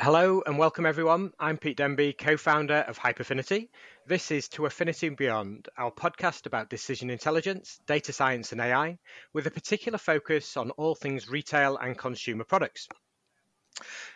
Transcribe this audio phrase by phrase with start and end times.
[0.00, 1.32] Hello and welcome everyone.
[1.40, 3.68] I'm Pete Denby, co-founder of Hyperfinity.
[4.06, 8.98] This is To Affinity and Beyond, our podcast about decision intelligence, data science and AI,
[9.32, 12.86] with a particular focus on all things retail and consumer products.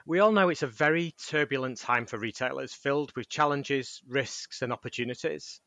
[0.06, 4.72] We all know it's a very turbulent time for retailers, filled with challenges, risks and
[4.72, 5.60] opportunities.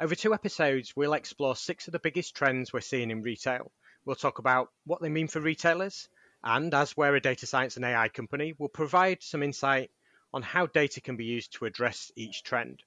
[0.00, 3.70] Over two episodes, we'll explore six of the biggest trends we're seeing in retail.
[4.06, 6.08] We'll talk about what they mean for retailers,
[6.42, 9.90] and as we're a data science and AI company, we'll provide some insight
[10.32, 12.82] on how data can be used to address each trend.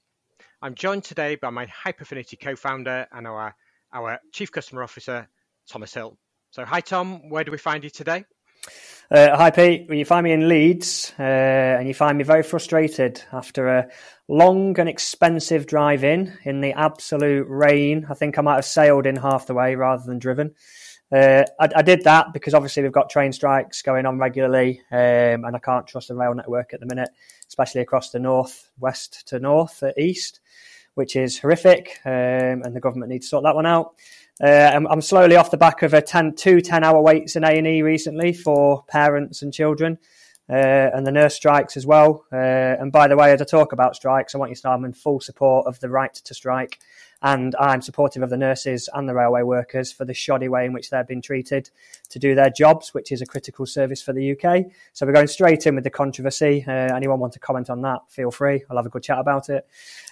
[0.60, 3.56] I'm joined today by my Hyperfinity co-founder and our,
[3.94, 5.28] our Chief Customer Officer,
[5.70, 6.18] Thomas Hill.
[6.50, 8.26] So hi Tom, where do we find you today?
[9.12, 12.42] Uh, hi Pete, well, you find me in Leeds uh, and you find me very
[12.42, 13.88] frustrated after a
[14.28, 18.08] long and expensive drive in in the absolute rain.
[18.10, 20.56] I think I might have sailed in half the way rather than driven.
[21.12, 25.46] Uh, I, I, did that because obviously we've got train strikes going on regularly, um,
[25.46, 27.10] and I can't trust the rail network at the minute,
[27.48, 30.40] especially across the north, west to north, uh, east,
[30.96, 33.94] which is horrific, um, and the government needs to sort that one out.
[34.42, 37.44] Uh, I'm, I'm, slowly off the back of a 10, two 10 hour waits in
[37.44, 40.00] A&E recently for parents and children.
[40.50, 42.26] Uh, and the nurse strikes as well.
[42.32, 44.74] Uh, and by the way, as I talk about strikes, I want you to know
[44.74, 46.80] I'm in full support of the right to strike
[47.24, 50.74] and I'm supportive of the nurses and the railway workers for the shoddy way in
[50.74, 51.70] which they've been treated
[52.10, 54.66] to do their jobs, which is a critical service for the UK.
[54.92, 56.66] So we're going straight in with the controversy.
[56.68, 58.02] Uh, anyone want to comment on that?
[58.10, 58.66] Feel free.
[58.70, 59.66] I'll have a good chat about it.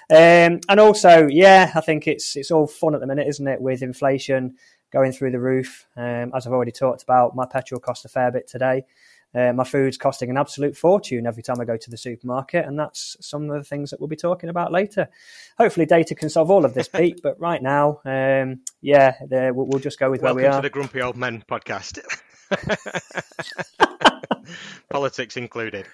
[0.09, 3.61] Um, and also, yeah, I think it's it's all fun at the minute, isn't it?
[3.61, 4.55] With inflation
[4.91, 8.31] going through the roof, um, as I've already talked about, my petrol cost a fair
[8.31, 8.85] bit today.
[9.33, 12.77] Uh, my food's costing an absolute fortune every time I go to the supermarket, and
[12.77, 15.07] that's some of the things that we'll be talking about later.
[15.57, 17.21] Hopefully, data can solve all of this, Pete.
[17.23, 20.51] but right now, um, yeah, we'll, we'll, just go with Welcome where we are.
[20.51, 21.99] Welcome to the Grumpy Old Men podcast.
[24.91, 25.87] Politics included.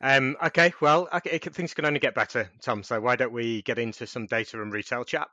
[0.00, 2.82] Um, okay, well, okay, things can only get better, Tom.
[2.82, 5.28] So why don't we get into some data and retail chat?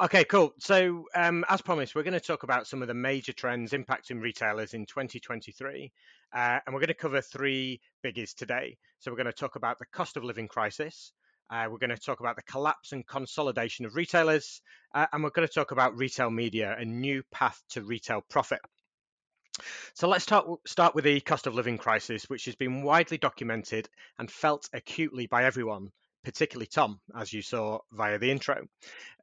[0.00, 0.52] Okay, cool.
[0.58, 4.20] So, um, as promised, we're going to talk about some of the major trends impacting
[4.20, 5.92] retailers in 2023.
[6.34, 8.78] Uh, and we're going to cover three biggies today.
[8.98, 11.12] So, we're going to talk about the cost of living crisis.
[11.50, 14.60] Uh, we're going to talk about the collapse and consolidation of retailers.
[14.94, 18.60] Uh, and we're going to talk about retail media, a new path to retail profit.
[19.94, 23.88] So let's start, start with the cost of living crisis, which has been widely documented
[24.18, 25.90] and felt acutely by everyone
[26.24, 28.66] particularly Tom, as you saw via the intro.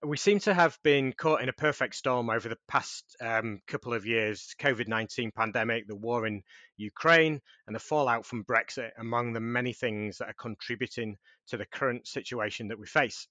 [0.04, 3.94] We seem to have been caught in a perfect storm over the past um, couple
[3.94, 6.44] of years COVID 19 pandemic, the war in
[6.78, 11.18] Ukraine, and the fallout from Brexit, among the many things that are contributing
[11.48, 13.28] to the current situation that we face.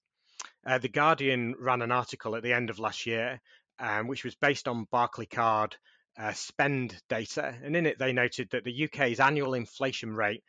[0.65, 3.39] Uh, the Guardian ran an article at the end of last year,
[3.79, 5.73] um, which was based on Barclaycard
[6.17, 7.55] uh, spend data.
[7.63, 10.43] And in it, they noted that the UK's annual inflation rate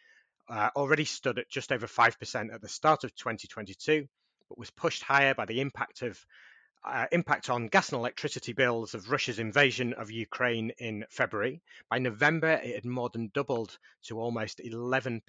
[0.48, 4.06] uh, already stood at just over 5% at the start of 2022,
[4.48, 6.18] but was pushed higher by the impact of
[6.84, 11.62] uh, impact on gas and electricity bills of Russia's invasion of Ukraine in February.
[11.88, 15.22] By November, it had more than doubled to almost 11%.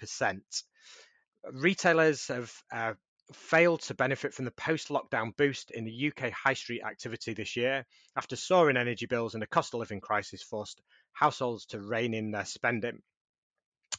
[1.52, 2.94] Retailers have uh,
[3.32, 7.56] failed to benefit from the post lockdown boost in the UK high street activity this
[7.56, 7.86] year
[8.18, 10.82] after soaring energy bills and a cost of living crisis forced
[11.14, 13.02] households to rein in their spending.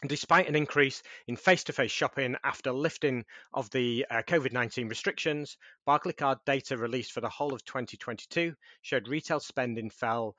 [0.06, 3.24] Despite an increase in face-to-face shopping after lifting
[3.54, 5.56] of the uh, COVID-19 restrictions,
[5.86, 10.36] Barclaycard data released for the whole of 2022 showed retail spending fell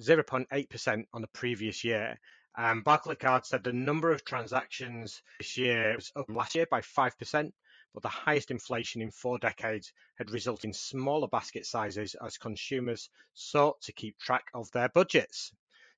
[0.00, 2.18] 0.8% on the previous year.
[2.58, 7.52] Um, Barclaycard said the number of transactions this year was up last year by 5%,
[7.96, 13.08] but the highest inflation in four decades had resulted in smaller basket sizes as consumers
[13.32, 15.50] sought to keep track of their budgets.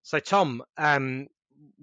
[0.05, 1.27] So, Tom, um,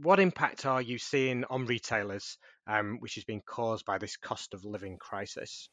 [0.02, 4.54] what impact are you seeing on retailers, um, which is being caused by this cost
[4.54, 5.68] of living crisis?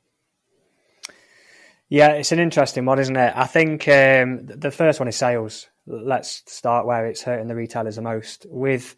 [1.93, 3.35] Yeah, it's an interesting one, isn't it?
[3.37, 5.69] I think um, the first one is sales.
[5.87, 8.47] Let's start where it's hurting the retailers the most.
[8.49, 8.97] With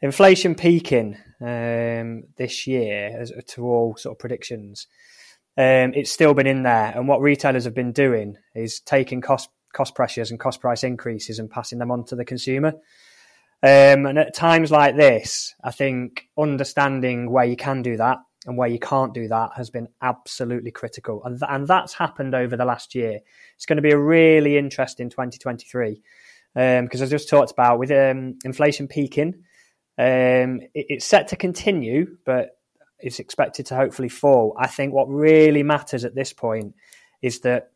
[0.00, 4.86] inflation peaking um, this year, as to all sort of predictions,
[5.58, 6.92] um, it's still been in there.
[6.94, 11.40] And what retailers have been doing is taking cost cost pressures and cost price increases
[11.40, 12.74] and passing them on to the consumer.
[13.60, 18.56] Um, and at times like this, I think understanding where you can do that and
[18.56, 21.22] where you can't do that has been absolutely critical.
[21.24, 23.20] And, th- and that's happened over the last year.
[23.56, 26.02] It's going to be a really interesting 2023
[26.54, 29.34] because um, I just talked about with um, inflation peaking,
[29.98, 32.58] um, it, it's set to continue, but
[32.98, 34.56] it's expected to hopefully fall.
[34.58, 36.74] I think what really matters at this point
[37.20, 37.72] is that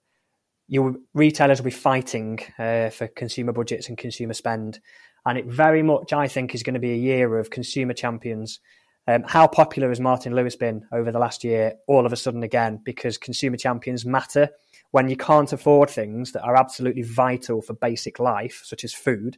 [0.66, 4.80] you retailers will be fighting uh, for consumer budgets and consumer spend,
[5.26, 8.60] and it very much I think is going to be a year of consumer champions.
[9.08, 11.74] Um, how popular has Martin Lewis been over the last year?
[11.86, 14.50] All of a sudden, again, because consumer champions matter
[14.90, 19.36] when you can't afford things that are absolutely vital for basic life, such as food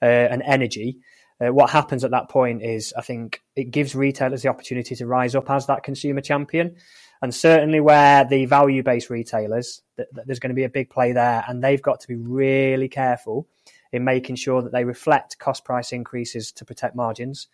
[0.00, 0.98] uh, and energy.
[1.40, 5.06] Uh, what happens at that point is, I think, it gives retailers the opportunity to
[5.06, 6.76] rise up as that consumer champion.
[7.20, 10.90] And certainly where the value based retailers, th- th- there's going to be a big
[10.90, 11.44] play there.
[11.48, 13.48] And they've got to be really careful
[13.92, 17.48] in making sure that they reflect cost price increases to protect margins.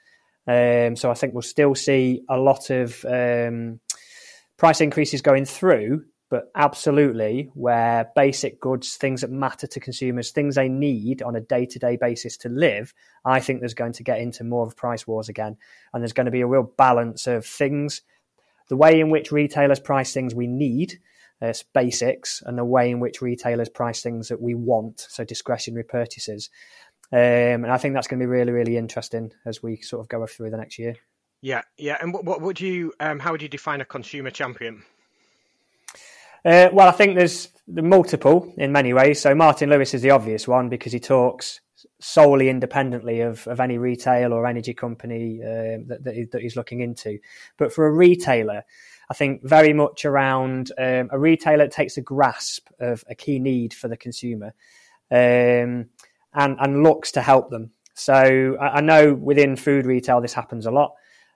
[0.48, 3.80] Um, so I think we'll still see a lot of um,
[4.56, 10.54] price increases going through, but absolutely where basic goods, things that matter to consumers, things
[10.54, 12.94] they need on a day to day basis to live,
[13.26, 15.58] I think there's going to get into more of price wars again.
[15.92, 18.00] And there's going to be a real balance of things
[18.68, 20.98] the way in which retailers price things we need,
[21.40, 25.84] uh, basics, and the way in which retailers price things that we want, so discretionary
[25.84, 26.50] purchases.
[27.10, 30.08] Um, and I think that's going to be really, really interesting as we sort of
[30.08, 30.94] go through the next year.
[31.40, 31.96] Yeah, yeah.
[32.00, 34.82] And what, what would you, um, how would you define a consumer champion?
[36.44, 39.20] Uh, well, I think there's multiple in many ways.
[39.20, 41.60] So Martin Lewis is the obvious one because he talks
[42.00, 46.56] solely independently of, of any retail or energy company uh, that, that, he, that, he's
[46.56, 47.18] looking into.
[47.56, 48.64] But for a retailer,
[49.10, 53.72] I think very much around um, a retailer takes a grasp of a key need
[53.72, 54.54] for the consumer
[55.10, 55.86] um,
[56.34, 57.70] and, and looks to help them.
[57.94, 60.94] So I, I, know within food retail this happens a lot,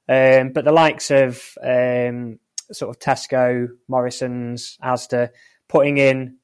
[0.09, 2.39] um, but the likes of um,
[2.71, 5.31] sort of Tesco, Morrison's, Asda,
[5.69, 6.37] putting in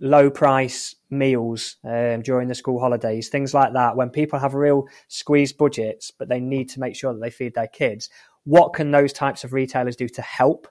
[0.00, 3.96] low price meals um, during the school holidays, things like that.
[3.96, 7.54] When people have real squeezed budgets, but they need to make sure that they feed
[7.54, 8.10] their kids,
[8.44, 10.66] what can those types of retailers do to help?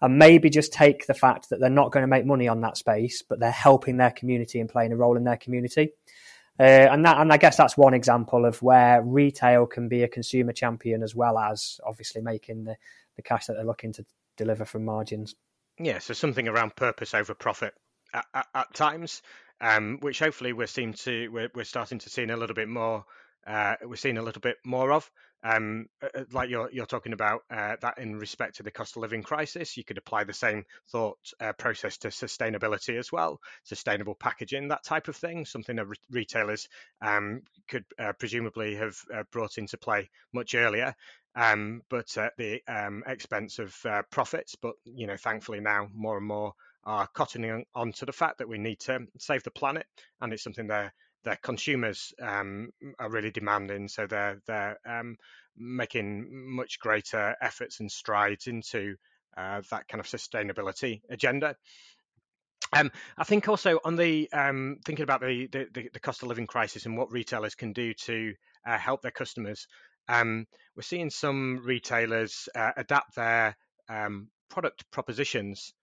[0.00, 2.76] And maybe just take the fact that they're not going to make money on that
[2.76, 5.92] space, but they're helping their community and playing a role in their community.
[6.60, 10.08] Uh, and that, and I guess that's one example of where retail can be a
[10.08, 12.76] consumer champion as well as obviously making the,
[13.16, 14.04] the cash that they're looking to
[14.36, 15.34] deliver from margins.
[15.78, 17.74] Yeah, so something around purpose over profit
[18.12, 19.22] at, at, at times,
[19.60, 23.04] um, which hopefully we're seeing to we're, we're starting to see a little bit more.
[23.46, 25.10] Uh, we're seeing a little bit more of,
[25.42, 28.96] um, uh, uh, like you're you're talking about uh, that in respect to the cost
[28.96, 29.76] of living crisis.
[29.76, 34.84] You could apply the same thought uh, process to sustainability as well, sustainable packaging, that
[34.84, 35.44] type of thing.
[35.44, 36.68] Something that re- retailers
[37.00, 38.96] um, could uh, presumably have
[39.30, 40.94] brought into play much earlier.
[41.34, 43.74] Um, but at the um, expense of
[44.10, 44.54] profits.
[44.54, 46.52] But you know, thankfully now more and more
[46.84, 49.86] are cottoning on to the fact that we need to save the planet,
[50.20, 50.92] and it's something their
[51.24, 53.88] their consumers um, are really demanding.
[53.88, 55.16] So they're they're um,
[55.56, 58.96] making much greater efforts and strides into
[59.36, 61.56] uh, that kind of sustainability agenda.
[62.74, 66.46] Um, I think also on the um, thinking about the, the, the cost of living
[66.46, 68.34] crisis and what retailers can do to
[68.66, 69.66] uh, help their customers.
[70.08, 73.56] Um, we're seeing some retailers uh, adapt their
[73.88, 75.74] um, product propositions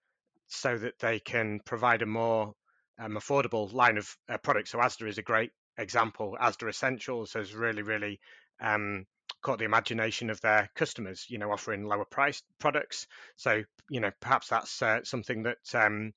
[0.48, 2.54] so that they can provide a more
[3.00, 4.72] um, affordable line of uh, products.
[4.72, 6.38] So Asda is a great example.
[6.40, 8.20] Asda Essentials has really, really
[8.62, 9.06] um,
[9.42, 11.26] caught the imagination of their customers.
[11.30, 13.08] You know, offering lower priced products.
[13.36, 16.14] So you know, perhaps that's uh, something that um,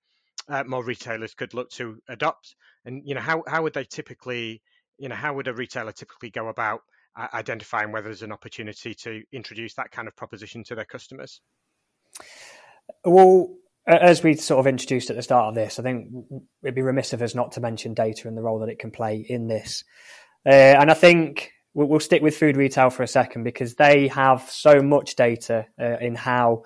[0.49, 2.55] uh, more retailers could look to adopt.
[2.85, 4.63] And you know, how how would they typically,
[4.99, 6.81] you know, how would a retailer typically go about
[7.17, 11.41] uh, identifying whether there's an opportunity to introduce that kind of proposition to their customers?
[13.05, 13.55] Well,
[13.87, 16.09] as we sort of introduced at the start of this, I think
[16.63, 18.91] it'd be remiss of us not to mention data and the role that it can
[18.91, 19.85] play in this.
[20.47, 24.43] Uh, and I think we'll, stick with food retail for a second because they have
[24.51, 26.65] so much data uh, in how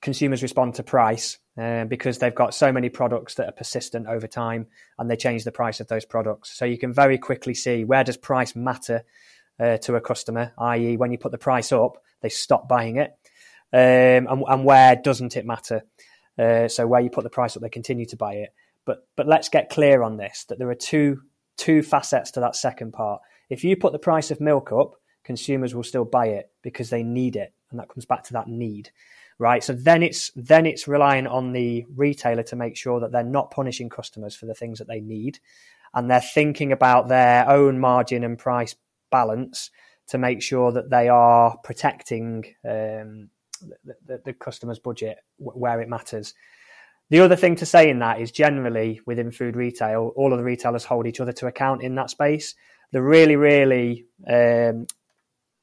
[0.00, 4.26] consumers respond to price uh, because they've got so many products that are persistent over
[4.26, 4.66] time
[4.98, 6.56] and they change the price of those products.
[6.56, 9.04] So you can very quickly see where does price matter
[9.58, 13.10] uh, to a customer, i.e., when you put the price up, they stop buying it,
[13.72, 15.82] um, and, and where doesn't it matter?
[16.38, 18.50] Uh, so where you put the price up, they continue to buy it.
[18.84, 21.22] But but let's get clear on this: that there are two
[21.56, 23.20] two facets to that second part.
[23.50, 27.02] If you put the price of milk up, consumers will still buy it because they
[27.02, 28.90] need it, and that comes back to that need,
[29.38, 29.62] right?
[29.62, 33.50] So then it's then it's relying on the retailer to make sure that they're not
[33.50, 35.40] punishing customers for the things that they need,
[35.92, 38.76] and they're thinking about their own margin and price
[39.10, 39.70] balance
[40.08, 43.28] to make sure that they are protecting um,
[44.06, 46.34] the, the, customer's budget where it matters.
[47.10, 50.44] The other thing to say in that is generally within food retail, all of the
[50.44, 52.54] retailers hold each other to account in that space.
[52.92, 54.86] The really, really um,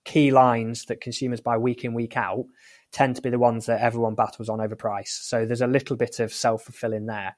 [0.06, 2.46] key lines that consumers buy week in, week out
[2.92, 5.20] tend to be the ones that everyone battles on over price.
[5.24, 7.36] So there's a little bit of self fulfilling there.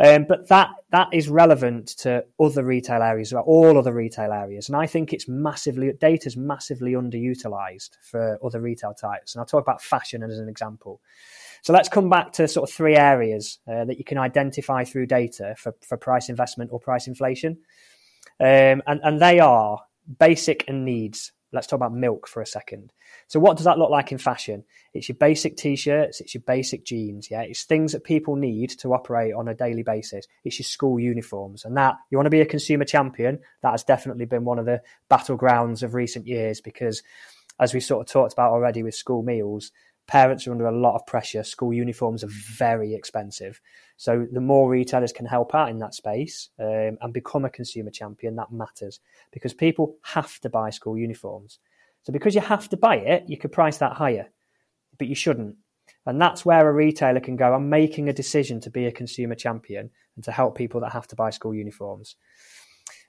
[0.00, 4.76] Um, but that that is relevant to other retail areas, all other retail areas, and
[4.76, 9.34] I think it's massively data is massively underutilized for other retail types.
[9.34, 11.00] And I'll talk about fashion as an example.
[11.62, 15.06] So let's come back to sort of three areas uh, that you can identify through
[15.06, 17.58] data for, for price investment or price inflation,
[18.38, 19.80] um, and and they are
[20.20, 21.32] basic and needs.
[21.52, 22.92] Let's talk about milk for a second.
[23.26, 24.64] So, what does that look like in fashion?
[24.92, 27.40] It's your basic t shirts, it's your basic jeans, yeah?
[27.40, 30.26] It's things that people need to operate on a daily basis.
[30.44, 31.64] It's your school uniforms.
[31.64, 34.66] And that, you want to be a consumer champion, that has definitely been one of
[34.66, 37.02] the battlegrounds of recent years because,
[37.58, 39.72] as we sort of talked about already with school meals,
[40.08, 41.44] parents are under a lot of pressure.
[41.44, 43.60] School uniforms are very expensive.
[43.96, 47.90] So the more retailers can help out in that space um, and become a consumer
[47.90, 49.00] champion, that matters
[49.30, 51.58] because people have to buy school uniforms.
[52.02, 54.30] So because you have to buy it, you could price that higher,
[54.98, 55.56] but you shouldn't.
[56.06, 59.34] And that's where a retailer can go, I'm making a decision to be a consumer
[59.34, 62.16] champion and to help people that have to buy school uniforms.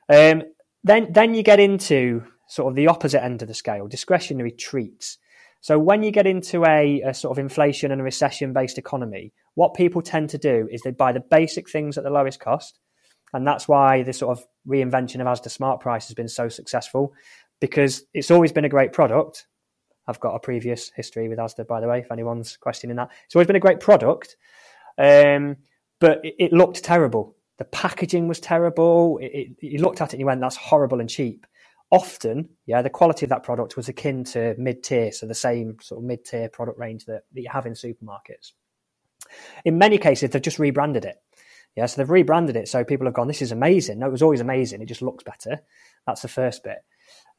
[0.09, 0.43] Um,
[0.83, 5.17] then, then you get into sort of the opposite end of the scale, discretionary treats.
[5.61, 9.33] So when you get into a, a sort of inflation and a recession based economy,
[9.55, 12.79] what people tend to do is they buy the basic things at the lowest cost.
[13.33, 17.13] And that's why the sort of reinvention of Asda Smart Price has been so successful
[17.59, 19.47] because it's always been a great product.
[20.07, 23.09] I've got a previous history with Asda, by the way, if anyone's questioning that.
[23.25, 24.37] It's always been a great product,
[24.97, 25.57] um,
[25.99, 27.35] but it, it, looked terrible.
[27.57, 29.19] The packaging was terrible.
[29.21, 31.45] It, it, you looked at it and you went, that's horrible and cheap.
[31.91, 35.77] Often, yeah, the quality of that product was akin to mid tier, so the same
[35.81, 38.51] sort of mid tier product range that, that you have in supermarkets.
[39.65, 41.15] In many cases, they've just rebranded it.
[41.75, 43.99] Yeah, so they've rebranded it, so people have gone, this is amazing.
[43.99, 44.81] No, it was always amazing.
[44.81, 45.61] It just looks better.
[46.05, 46.79] That's the first bit.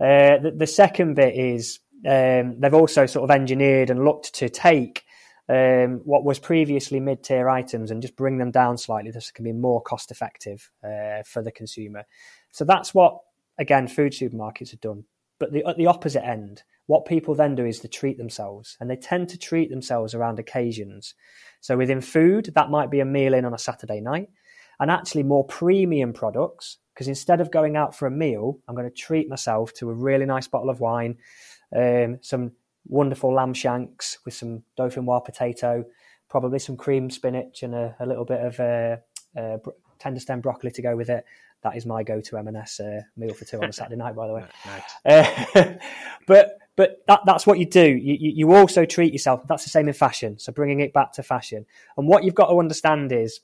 [0.01, 4.49] Uh, the, the, second bit is um, they've also sort of engineered and looked to
[4.49, 5.05] take
[5.49, 9.11] um, what was previously mid-tier items and just bring them down slightly.
[9.11, 12.05] This can be more cost-effective uh, for the consumer.
[12.53, 13.19] So that's what
[13.59, 15.05] again food supermarkets have done.
[15.39, 18.91] But the, at the opposite end, what people then do is to treat themselves, and
[18.91, 21.15] they tend to treat themselves around occasions.
[21.61, 24.29] So within food, that might be a meal in on a Saturday night,
[24.79, 28.87] and actually more premium products because instead of going out for a meal, I'm going
[28.87, 31.17] to treat myself to a really nice bottle of wine,
[31.75, 32.53] um, some
[32.87, 35.85] wonderful lamb shanks with some dauphinoise potato,
[36.29, 38.97] probably some cream spinach and a, a little bit of uh,
[39.39, 39.57] uh,
[40.01, 41.25] tender stem broccoli to go with it.
[41.63, 44.35] That is my go-to M&S uh, meal for two on a Saturday night, by the
[44.35, 44.45] way.
[45.05, 45.55] Nice.
[45.55, 45.75] Uh,
[46.27, 47.85] but but that, that's what you do.
[47.85, 49.47] You, you, you also treat yourself.
[49.47, 50.39] That's the same in fashion.
[50.39, 51.67] So bringing it back to fashion,
[51.99, 53.41] and what you've got to understand is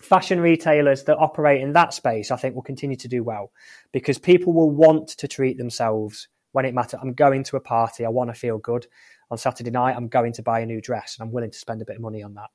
[0.00, 3.52] fashion retailers that operate in that space, I think, will continue to do well
[3.92, 7.00] because people will want to treat themselves when it matters.
[7.02, 8.86] I'm going to a party, I want to feel good.
[9.30, 11.82] On Saturday night, I'm going to buy a new dress and I'm willing to spend
[11.82, 12.50] a bit of money on that.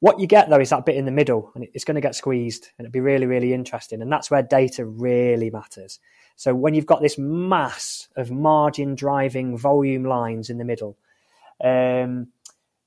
[0.00, 2.14] What you get though is that bit in the middle and it's going to get
[2.14, 4.00] squeezed and it'll be really, really interesting.
[4.00, 5.98] And that's where data really matters.
[6.36, 10.96] So when you've got this mass of margin driving volume lines in the middle,
[11.62, 12.28] um,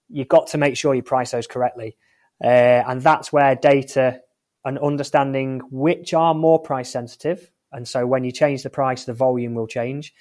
[0.09, 1.97] you've got to make sure you price those correctly.
[2.41, 2.47] Uh,
[2.87, 4.21] and that's where data
[4.63, 7.51] and understanding which are more price sensitive.
[7.73, 10.13] And so when you change the price, the volume will change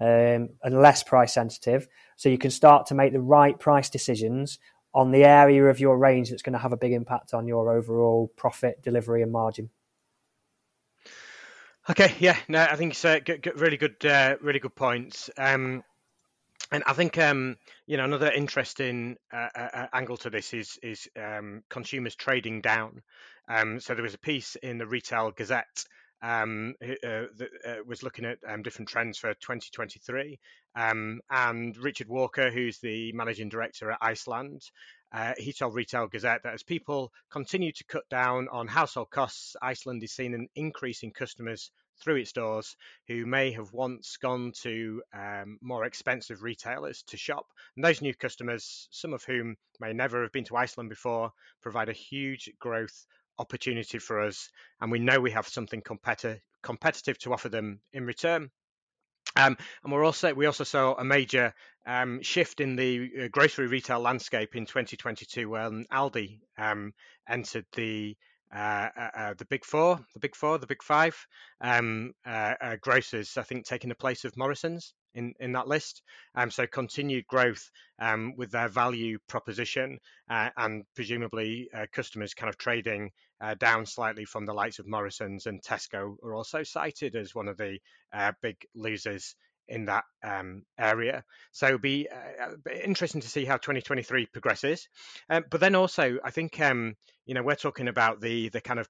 [0.00, 1.88] um, and less price sensitive.
[2.16, 4.58] So you can start to make the right price decisions
[4.94, 7.76] on the area of your range that's going to have a big impact on your
[7.76, 9.68] overall profit delivery and margin.
[11.90, 13.20] Okay, yeah, no, I think it's uh,
[13.56, 15.28] really good, uh, really good points.
[15.36, 15.82] Um,
[16.72, 20.78] and I think um, you know another interesting uh, uh, uh, angle to this is
[20.82, 23.02] is um, consumers trading down.
[23.48, 25.84] Um, so there was a piece in the Retail Gazette
[26.24, 30.38] um, uh, that uh, was looking at um, different trends for 2023,
[30.74, 34.62] um, and Richard Walker, who's the managing director at Iceland,
[35.12, 39.54] uh, he told Retail Gazette that as people continue to cut down on household costs,
[39.60, 41.70] Iceland is seeing an increase in customers
[42.02, 42.76] through its doors
[43.06, 47.46] who may have once gone to um, more expensive retailers to shop.
[47.76, 51.90] And those new customers, some of whom may never have been to Iceland before, provide
[51.90, 53.06] a huge growth
[53.38, 54.48] opportunity for us.
[54.80, 58.50] And we know we have something competi- competitive to offer them in return.
[59.36, 61.54] Um, and we're also we also saw a major
[61.86, 66.92] um, shift in the uh, grocery retail landscape in 2022 when Aldi um,
[67.28, 68.16] entered the
[68.54, 71.16] uh, uh, uh, the big four, the big four, the big five
[71.60, 76.02] um, uh, uh, grocers, I think, taking the place of Morrison's in, in that list.
[76.34, 79.98] Um, so continued growth um, with their value proposition
[80.28, 83.10] and presumably customers kind of trading
[83.58, 87.56] down slightly from the likes of Morrison's and Tesco are also cited as one of
[87.56, 87.78] the
[88.42, 89.36] big losers
[89.68, 91.24] in that um, area.
[91.52, 94.88] So it'll be uh, interesting to see how 2023 progresses.
[95.28, 98.80] Um, but then also, I think um, you know we're talking about the the kind
[98.80, 98.88] of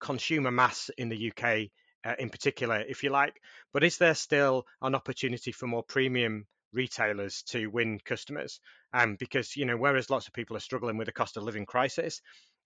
[0.00, 1.70] consumer mass in the UK
[2.04, 3.40] uh, in particular, if you like.
[3.72, 8.60] But is there still an opportunity for more premium retailers to win customers?
[8.92, 11.66] Um, because you know, whereas lots of people are struggling with the cost of living
[11.66, 12.20] crisis,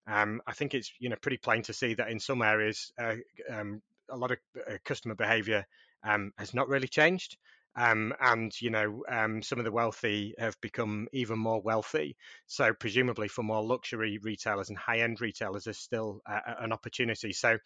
[0.06, 3.16] um, I think it's you know pretty plain to see that in some areas, uh,
[3.50, 4.38] um, a lot of
[4.68, 5.66] uh, customer behaviour
[6.04, 7.36] um, has not really changed.
[7.76, 12.16] Um, and you know um, some of the wealthy have become even more wealthy.
[12.46, 17.32] So presumably for more luxury retailers and high-end retailers, there's still uh, an opportunity.
[17.32, 17.58] So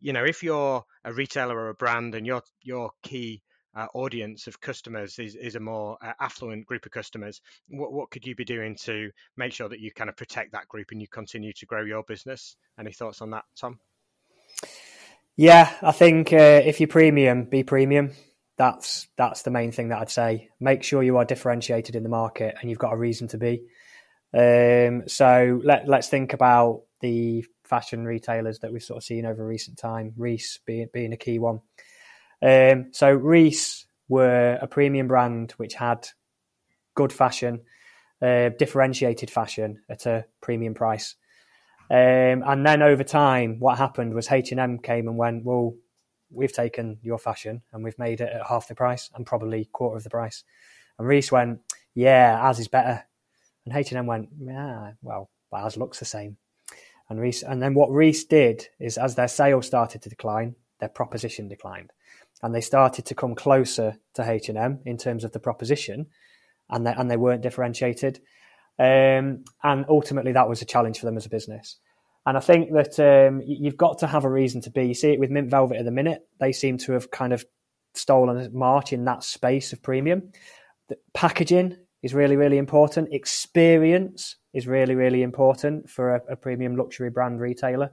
[0.00, 3.42] you know if you're a retailer or a brand and your your key
[3.76, 8.10] uh, audience of customers is, is a more uh, affluent group of customers, what, what
[8.10, 11.00] could you be doing to make sure that you kind of protect that group and
[11.00, 12.56] you continue to grow your business?
[12.80, 13.78] Any thoughts on that, Tom?
[15.36, 18.12] Yeah, I think uh, if you're premium, be premium.
[18.56, 20.48] That's that's the main thing that I'd say.
[20.60, 23.64] Make sure you are differentiated in the market and you've got a reason to be.
[24.32, 29.46] Um, so let let's think about the fashion retailers that we've sort of seen over
[29.46, 30.14] recent time.
[30.16, 31.60] Reiss being being a key one.
[32.40, 36.08] Um, so Reiss were a premium brand which had
[36.94, 37.60] good fashion,
[38.22, 41.14] uh, differentiated fashion at a premium price.
[41.90, 45.74] Um, and then over time, what happened was H and M came and went, well,
[46.30, 49.96] we've taken your fashion and we've made it at half the price and probably quarter
[49.96, 50.42] of the price.
[50.98, 51.60] And Reiss went,
[51.94, 53.04] yeah, ours is better.
[53.64, 56.36] And H and M went, yeah, well, ours looks the same.
[57.08, 60.88] And Reiss, and then what Reiss did is, as their sales started to decline, their
[60.88, 61.92] proposition declined,
[62.42, 66.06] and they started to come closer to H and M in terms of the proposition,
[66.68, 68.20] and they and they weren't differentiated.
[68.78, 71.78] Um, and ultimately, that was a challenge for them as a business.
[72.26, 74.86] And I think that um, you've got to have a reason to be.
[74.88, 76.26] You see it with Mint Velvet at the minute.
[76.40, 77.44] They seem to have kind of
[77.94, 80.32] stolen a march in that space of premium.
[80.88, 83.12] The packaging is really, really important.
[83.12, 87.90] Experience is really, really important for a, a premium luxury brand retailer.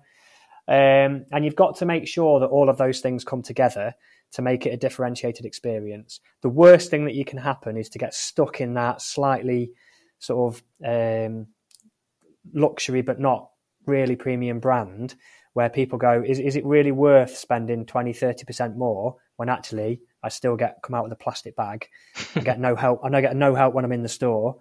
[0.68, 3.94] Um, and you've got to make sure that all of those things come together
[4.32, 6.20] to make it a differentiated experience.
[6.42, 9.72] The worst thing that you can happen is to get stuck in that slightly
[10.24, 11.48] sort of um,
[12.54, 13.50] luxury but not
[13.86, 15.16] really premium brand
[15.54, 20.30] where people go, is, is it really worth spending 20, 30% more when actually I
[20.30, 21.88] still get come out with a plastic bag
[22.36, 24.58] and get no help and I get no help when I'm in the store.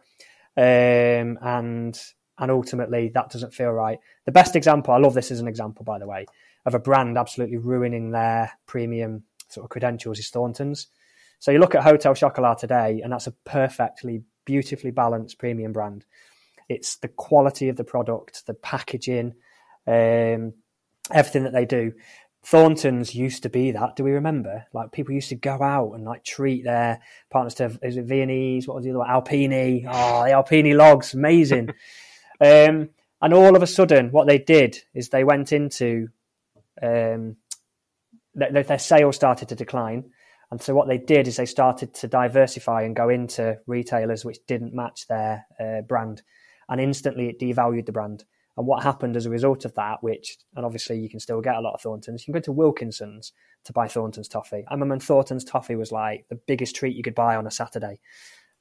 [0.57, 1.99] Um, and
[2.39, 3.99] and ultimately that doesn't feel right.
[4.27, 6.27] The best example, I love this as an example, by the way,
[6.67, 10.89] of a brand absolutely ruining their premium sort of credentials is Thornton's.
[11.39, 16.05] So you look at Hotel Chocolat today, and that's a perfectly beautifully balanced premium brand.
[16.69, 19.35] It's the quality of the product, the packaging,
[19.87, 20.55] um,
[21.11, 21.93] everything that they do.
[22.45, 23.95] Thornton's used to be that.
[23.95, 24.67] Do we remember?
[24.73, 27.01] Like people used to go out and like treat their
[27.31, 28.67] partners to is it Viennese?
[28.67, 29.09] What was the other one?
[29.09, 29.85] Alpini.
[29.87, 31.69] Oh, the Alpini logs, amazing.
[32.41, 32.89] um,
[33.21, 36.09] and all of a sudden, what they did is they went into
[36.83, 37.37] um,
[38.35, 40.11] their, their sales started to decline,
[40.53, 44.37] and so what they did is they started to diversify and go into retailers which
[44.47, 46.21] didn't match their uh, brand,
[46.69, 48.27] and instantly it devalued the brand.
[48.59, 51.55] And what happened as a result of that, which, and obviously you can still get
[51.55, 53.33] a lot of Thorntons, you can go to Wilkinson's
[53.65, 54.63] to buy Thornton's toffee.
[54.69, 57.99] I remember Thornton's toffee was like the biggest treat you could buy on a Saturday.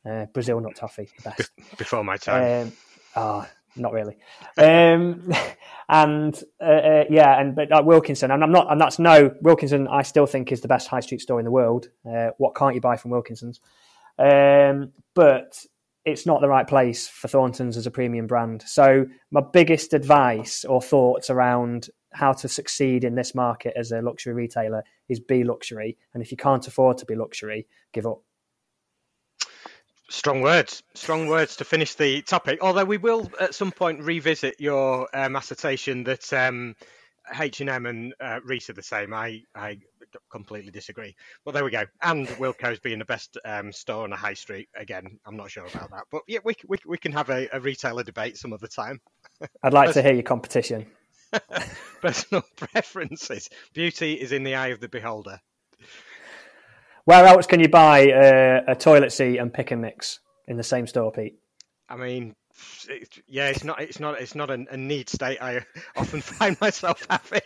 [0.10, 1.52] Uh, Brazil nut toffee, the best.
[1.78, 2.68] Before my time.
[2.68, 2.74] Um,
[3.18, 4.18] oh, not really.
[4.58, 5.32] Um,
[5.90, 9.88] and uh, uh, yeah, and but uh, Wilkinson, and I'm not, and that's no Wilkinson.
[9.88, 11.90] I still think is the best high street store in the world.
[12.10, 13.60] Uh, what can't you buy from Wilkinson's?
[14.18, 15.66] Um, but
[16.06, 18.64] it's not the right place for Thornton's as a premium brand.
[18.66, 24.02] So my biggest advice or thoughts around how to succeed in this market as a
[24.02, 28.22] luxury retailer is be luxury, and if you can't afford to be luxury, give up.
[30.12, 32.60] Strong words, strong words to finish the topic.
[32.62, 36.76] Although we will at some point revisit your um, assertion that um,
[37.40, 39.14] H and M and uh, Reiss are the same.
[39.14, 39.78] I, I
[40.30, 41.16] completely disagree.
[41.46, 41.86] But there we go.
[42.02, 44.68] And Wilko's being the best um, store on a high street.
[44.76, 46.04] Again, I'm not sure about that.
[46.12, 49.00] But yeah, we, we, we can have a, a retailer debate some other time.
[49.64, 50.88] I'd like to hear your competition.
[52.02, 53.50] Personal preferences.
[53.74, 55.40] Beauty is in the eye of the beholder.
[57.06, 60.64] Where else can you buy a, a toilet seat and pick and mix in the
[60.64, 61.38] same store, Pete?
[61.90, 62.36] I mean,
[63.28, 67.06] yeah, it's not, it's not, it's not a, a need state I often find myself
[67.10, 67.42] having.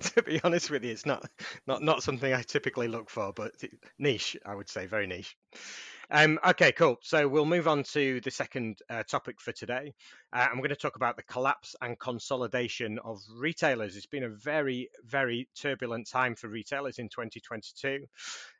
[0.00, 1.28] To be honest with you, it's not,
[1.66, 3.52] not, not something I typically look for, but
[3.98, 5.36] niche, I would say, very niche.
[6.12, 6.98] Um, okay, cool.
[7.02, 9.94] So we'll move on to the second uh, topic for today.
[10.32, 13.96] Uh, I'm going to talk about the collapse and consolidation of retailers.
[13.96, 18.06] It's been a very, very turbulent time for retailers in 2022.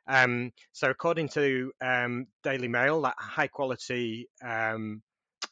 [0.07, 5.01] Um, so, according to um, Daily Mail, that high quality um,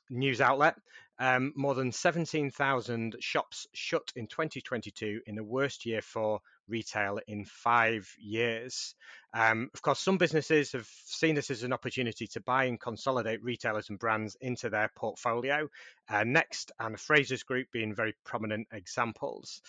[0.09, 0.75] news outlet,
[1.19, 7.43] um, more than 17,000 shops shut in 2022 in the worst year for retail in
[7.45, 8.95] five years.
[9.33, 13.43] Um, of course, some businesses have seen this as an opportunity to buy and consolidate
[13.43, 15.67] retailers and brands into their portfolio.
[16.07, 19.61] Uh, Next and Frasers Group being very prominent examples.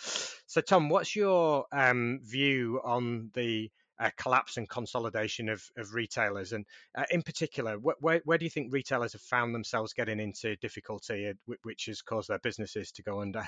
[0.47, 6.53] So, Tom, what's your um, view on the uh, collapse and consolidation of, of retailers?
[6.53, 10.19] And uh, in particular, wh- where, where do you think retailers have found themselves getting
[10.19, 13.43] into difficulty, uh, which has caused their businesses to go under?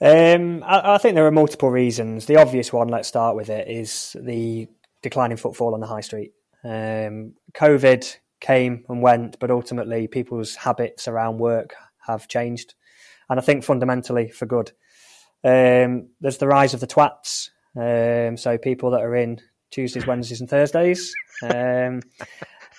[0.00, 2.26] Um, I, I, think there are multiple reasons.
[2.26, 4.66] The obvious one, let's start with it, is the
[5.00, 6.32] declining footfall on the high street.
[6.64, 11.74] Um, COVID came and went, but ultimately people's habits around work
[12.06, 12.74] have changed,
[13.30, 14.72] and I think fundamentally for good.
[15.44, 20.40] Um, there's the rise of the twats, um, so people that are in Tuesdays, Wednesdays,
[20.40, 21.14] and Thursdays.
[21.42, 22.02] Um,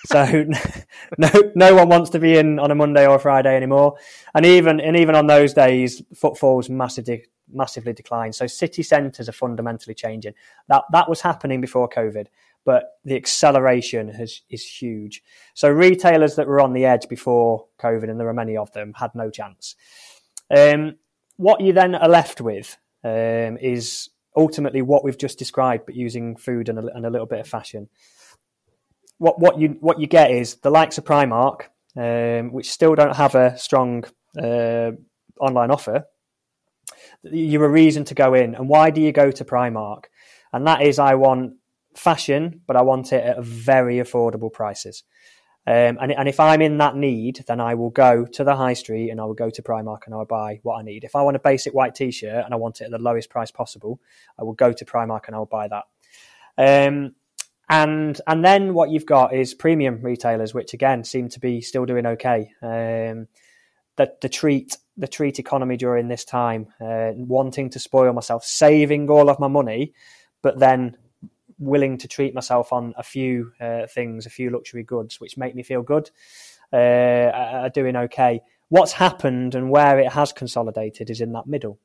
[0.06, 0.46] so
[1.18, 3.96] no, no one wants to be in on a Monday or a Friday anymore.
[4.34, 8.36] And even and even on those days, footfalls massively massively declined.
[8.36, 10.34] So city centres are fundamentally changing.
[10.68, 12.28] That that was happening before COVID,
[12.66, 15.24] but the acceleration has is huge.
[15.54, 18.94] So retailers that were on the edge before COVID, and there are many of them,
[18.94, 19.76] had no chance.
[20.56, 20.96] Um,
[21.38, 26.36] what you then are left with um, is ultimately what we've just described, but using
[26.36, 27.90] food and a, and a little bit of fashion
[29.24, 33.16] what what you what you get is the likes of Primark, um, which still don't
[33.16, 34.04] have a strong
[34.42, 34.92] uh,
[35.40, 36.06] online offer.
[37.24, 40.06] You're a reason to go in, and why do you go to Primark?
[40.52, 41.54] And that is, I want
[41.96, 45.04] fashion, but I want it at very affordable prices.
[45.66, 48.74] Um, and, and if I'm in that need, then I will go to the high
[48.74, 51.06] street and I will go to Primark and I will buy what I need.
[51.06, 53.50] If I want a basic white t-shirt and I want it at the lowest price
[53.50, 54.02] possible,
[54.38, 55.86] I will go to Primark and I will buy that.
[56.58, 57.16] Um,
[57.70, 61.86] and and then what you've got is premium retailers, which again seem to be still
[61.86, 62.52] doing okay.
[62.62, 63.28] Um,
[63.96, 69.10] the, the treat the treat economy during this time, uh, wanting to spoil myself, saving
[69.10, 69.94] all of my money,
[70.42, 70.98] but then
[71.60, 75.56] willing to treat myself on a few uh, things, a few luxury goods, which make
[75.56, 76.10] me feel good,
[76.72, 78.42] uh, are doing okay.
[78.70, 81.80] What's happened and where it has consolidated is in that middle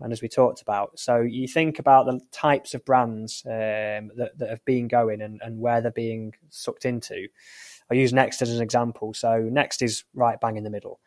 [0.00, 0.98] and as we talked about.
[0.98, 5.40] So you think about the types of brands um, that, that have been going and,
[5.42, 7.28] and where they're being sucked into.
[7.90, 9.14] I use Next as an example.
[9.14, 11.00] So Next is right bang in the middle,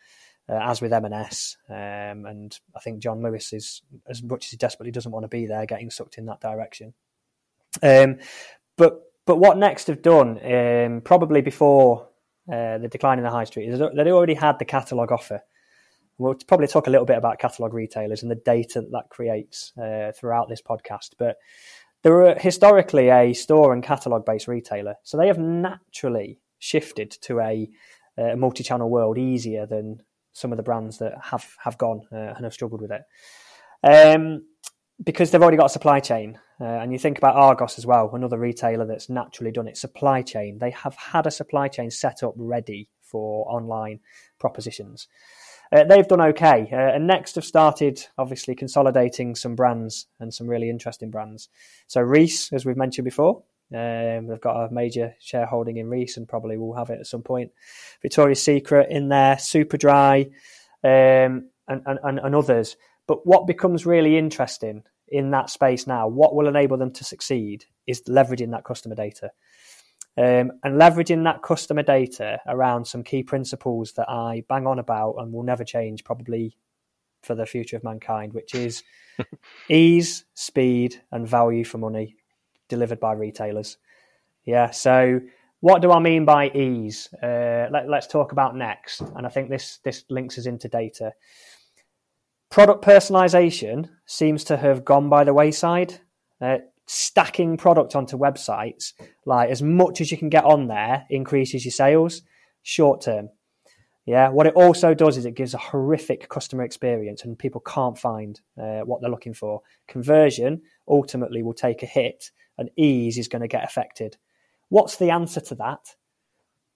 [0.47, 4.57] uh, as with M&S, um, and I think John Lewis is as much as he
[4.57, 6.93] desperately doesn't want to be there, getting sucked in that direction.
[7.81, 8.17] Um,
[8.77, 12.07] but but what Next have done, um, probably before
[12.51, 15.41] uh, the decline in the high street, is they already had the catalogue offer.
[16.17, 19.73] We'll probably talk a little bit about catalog retailers and the data that that creates
[19.77, 21.09] uh, throughout this podcast.
[21.19, 21.35] But
[22.03, 27.39] they were historically a store and catalog based retailer, so they have naturally shifted to
[27.39, 27.69] a,
[28.17, 30.01] a multi channel world easier than
[30.31, 33.03] some of the brands that have have gone uh, and have struggled with it.
[33.83, 34.45] Um,
[35.03, 36.39] because they've already got a supply chain.
[36.59, 40.21] Uh, and you think about Argos as well, another retailer that's naturally done its Supply
[40.21, 40.57] chain.
[40.57, 43.99] They have had a supply chain set up ready for online
[44.39, 45.07] propositions.
[45.71, 46.67] Uh, they've done okay.
[46.71, 51.49] Uh, and Next have started, obviously, consolidating some brands and some really interesting brands.
[51.87, 53.43] So Reiss, as we've mentioned before,
[53.73, 57.21] um, they've got a major shareholding in Reiss and probably will have it at some
[57.21, 57.51] point.
[58.01, 60.27] Victoria's Secret in there, Superdry,
[60.83, 62.77] um, and, and, and others.
[63.07, 67.65] But what becomes really interesting in that space now, what will enable them to succeed,
[67.85, 69.31] is leveraging that customer data.
[70.17, 75.15] Um, and leveraging that customer data around some key principles that I bang on about
[75.19, 76.57] and will never change probably
[77.21, 78.83] for the future of mankind, which is
[79.69, 82.15] ease, speed, and value for money
[82.67, 83.77] delivered by retailers.
[84.43, 85.19] Yeah, so
[85.59, 87.09] what do I mean by ease?
[87.21, 91.13] Uh, let, us talk about next, and I think this this links us into data.
[92.49, 95.99] Product personalization seems to have gone by the wayside.
[96.41, 98.93] Uh, stacking product onto websites,
[99.25, 102.23] like as much as you can get on there, increases your sales
[102.63, 103.29] short term.
[104.05, 107.97] Yeah, what it also does is it gives a horrific customer experience and people can't
[107.97, 109.61] find uh, what they're looking for.
[109.89, 114.15] Conversion ultimately will take a hit and ease is going to get affected.
[114.69, 115.95] What's the answer to that?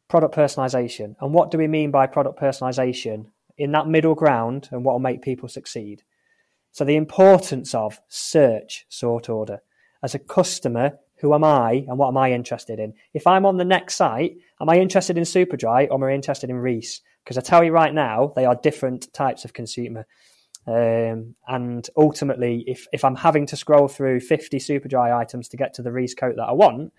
[0.10, 1.16] Product personalization.
[1.22, 3.28] And what do we mean by product personalization?
[3.58, 6.04] In that middle ground and what will make people succeed.
[6.72, 9.62] So, the importance of search sort order
[10.04, 12.94] as a customer who am I and what am I interested in?
[13.14, 16.50] If I'm on the next site, am I interested in Superdry or am I interested
[16.50, 17.02] in Reiss?
[17.24, 20.08] Because I tell you right now, they are different types of consumer.
[20.66, 25.76] Um, and ultimately, if, if I'm having to scroll through 50 Superdry items to get
[25.76, 26.92] to the Reiss coat that I want,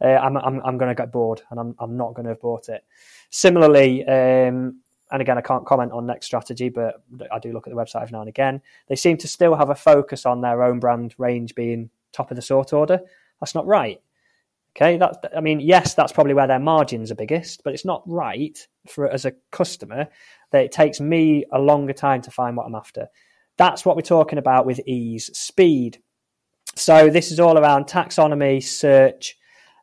[0.00, 2.40] uh, I'm, I'm, I'm going to get bored and I'm, I'm not going to have
[2.40, 2.84] bought it.
[3.30, 4.80] Similarly, um,
[5.10, 8.02] and again, I can't comment on next strategy, but I do look at the website
[8.02, 8.62] every now and again.
[8.88, 12.36] They seem to still have a focus on their own brand range being top of
[12.36, 13.00] the sort order.
[13.40, 14.00] That's not right.
[14.76, 18.02] Okay, that's I mean, yes, that's probably where their margins are biggest, but it's not
[18.06, 20.08] right for as a customer
[20.50, 23.06] that it takes me a longer time to find what I'm after.
[23.56, 25.98] That's what we're talking about with ease, speed.
[26.74, 29.38] So this is all around taxonomy, search,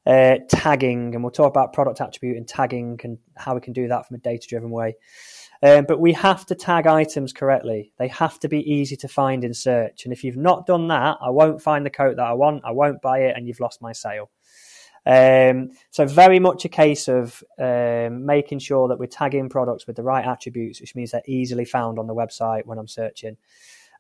[0.06, 3.88] uh, tagging, and we'll talk about product attribute and tagging and how we can do
[3.88, 4.96] that from a data driven way.
[5.64, 7.94] Um, but we have to tag items correctly.
[7.98, 10.06] They have to be easy to find in search.
[10.06, 12.72] And if you've not done that, I won't find the coat that I want, I
[12.72, 14.32] won't buy it, and you've lost my sale.
[15.06, 19.96] Um, so very much a case of um, making sure that we're tagging products with
[19.96, 23.38] the right attributes, which means they're easily found on the website when I'm searching.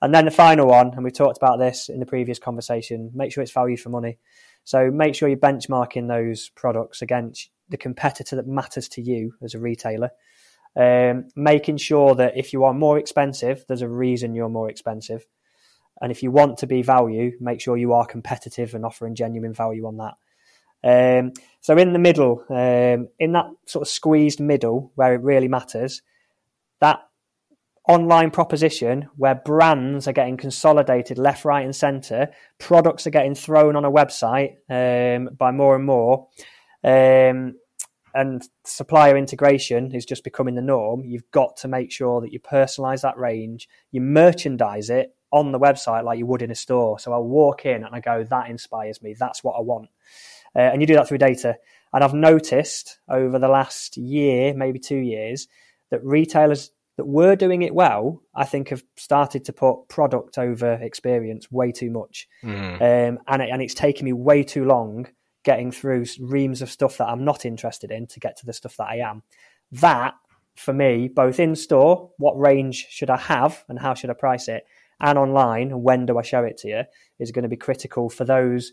[0.01, 3.31] And then the final one, and we talked about this in the previous conversation, make
[3.31, 4.17] sure it's value for money.
[4.63, 9.53] So make sure you're benchmarking those products against the competitor that matters to you as
[9.53, 10.11] a retailer.
[10.75, 15.25] Um, making sure that if you are more expensive, there's a reason you're more expensive.
[16.01, 19.53] And if you want to be value, make sure you are competitive and offering genuine
[19.53, 20.15] value on that.
[20.83, 25.47] Um, so in the middle, um, in that sort of squeezed middle where it really
[25.47, 26.01] matters,
[26.79, 27.01] that
[27.91, 33.75] online proposition where brands are getting consolidated left, right, and centre, products are getting thrown
[33.75, 36.27] on a website um, by more and more,
[36.83, 37.55] um,
[38.13, 41.03] and supplier integration is just becoming the norm.
[41.05, 45.59] You've got to make sure that you personalise that range, you merchandise it on the
[45.59, 46.99] website like you would in a store.
[46.99, 49.15] So I walk in and I go, that inspires me.
[49.17, 49.89] That's what I want.
[50.55, 51.57] Uh, and you do that through data.
[51.93, 55.47] And I've noticed over the last year, maybe two years,
[55.89, 60.73] that retailers that were doing it well, I think, have started to put product over
[60.73, 62.27] experience way too much.
[62.43, 62.75] Mm.
[62.75, 65.07] Um, and, it, and it's taken me way too long
[65.43, 68.77] getting through reams of stuff that I'm not interested in to get to the stuff
[68.77, 69.23] that I am.
[69.71, 70.13] That,
[70.55, 74.47] for me, both in store, what range should I have and how should I price
[74.47, 74.65] it,
[74.99, 76.83] and online, when do I show it to you,
[77.17, 78.71] is going to be critical for those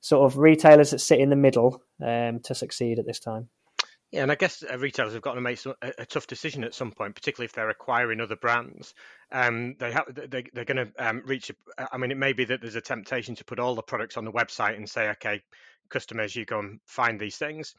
[0.00, 3.48] sort of retailers that sit in the middle um, to succeed at this time.
[4.12, 6.64] Yeah, and I guess uh, retailers have got to make some, a, a, tough decision
[6.64, 8.92] at some point, particularly if they're acquiring other brands.
[9.32, 9.90] Um, they
[10.52, 11.50] they're going to um, reach.
[11.78, 14.18] A, I mean, it may be that there's a temptation to put all the products
[14.18, 15.40] on the website and say, okay,
[15.88, 17.74] customers, you go and find these things.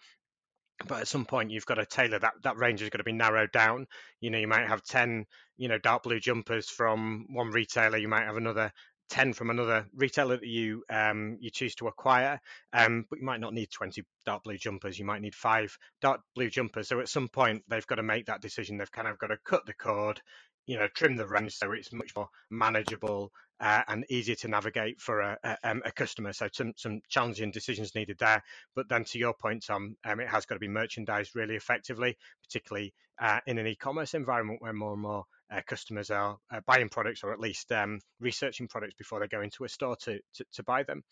[0.87, 2.33] But at some point, you've got to tailor that.
[2.41, 3.85] That range is going to be narrowed down.
[4.19, 7.99] You know, you might have ten, you know, dark blue jumpers from one retailer.
[7.99, 8.73] You might have another
[9.13, 12.41] 10 from another retailer that you um, you choose to acquire
[12.73, 16.19] um, but you might not need 20 dark blue jumpers you might need five dark
[16.33, 19.19] blue jumpers so at some point they've got to make that decision they've kind of
[19.19, 20.19] got to cut the cord
[20.65, 24.99] you know trim the range so it's much more manageable uh, and easier to navigate
[24.99, 26.33] for a, a, um, a, customer.
[26.33, 28.43] So some some challenging decisions needed there.
[28.75, 32.17] But then to your point, Tom, um, it has got to be merchandised really effectively,
[32.43, 36.89] particularly uh, in an e-commerce environment where more and more uh, customers are uh, buying
[36.89, 40.45] products or at least um, researching products before they go into a store to, to,
[40.51, 41.03] to buy them.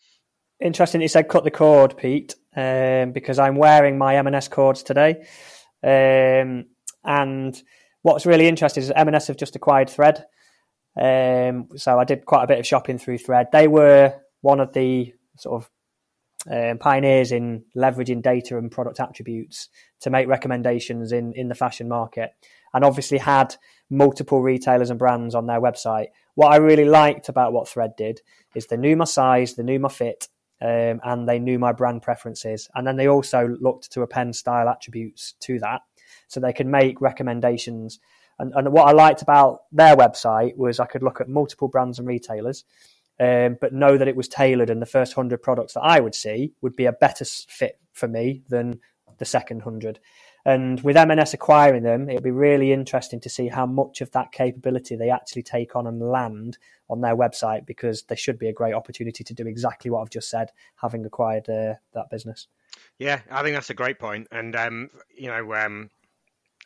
[0.60, 5.24] Interesting, you said cut the cord, Pete, um, because I'm wearing my M&S cords today,
[5.82, 6.66] um,
[7.04, 7.60] and
[8.02, 10.24] what's really interesting is M&S have just acquired Thread.
[11.00, 13.48] Um, so I did quite a bit of shopping through Thread.
[13.50, 15.70] They were one of the sort of
[16.50, 19.68] um, pioneers in leveraging data and product attributes
[20.00, 22.30] to make recommendations in, in the fashion market,
[22.74, 23.56] and obviously had
[23.92, 26.08] multiple retailers and brands on their website.
[26.34, 28.20] What I really liked about what Thread did
[28.54, 30.28] is they knew my size, they knew my fit,
[30.60, 32.68] um, and they knew my brand preferences.
[32.74, 35.82] And then they also looked to append style attributes to that
[36.28, 38.00] so they could make recommendations
[38.42, 41.98] and, and what I liked about their website was I could look at multiple brands
[41.98, 42.64] and retailers,
[43.20, 46.14] um, but know that it was tailored, and the first hundred products that I would
[46.14, 48.80] see would be a better fit for me than
[49.18, 50.00] the second hundred.
[50.44, 54.32] And with M&S acquiring them, it'll be really interesting to see how much of that
[54.32, 56.58] capability they actually take on and land
[56.90, 60.10] on their website because there should be a great opportunity to do exactly what I've
[60.10, 62.48] just said, having acquired uh, that business.
[62.98, 64.26] Yeah, I think that's a great point.
[64.32, 65.90] And, um, you know, um,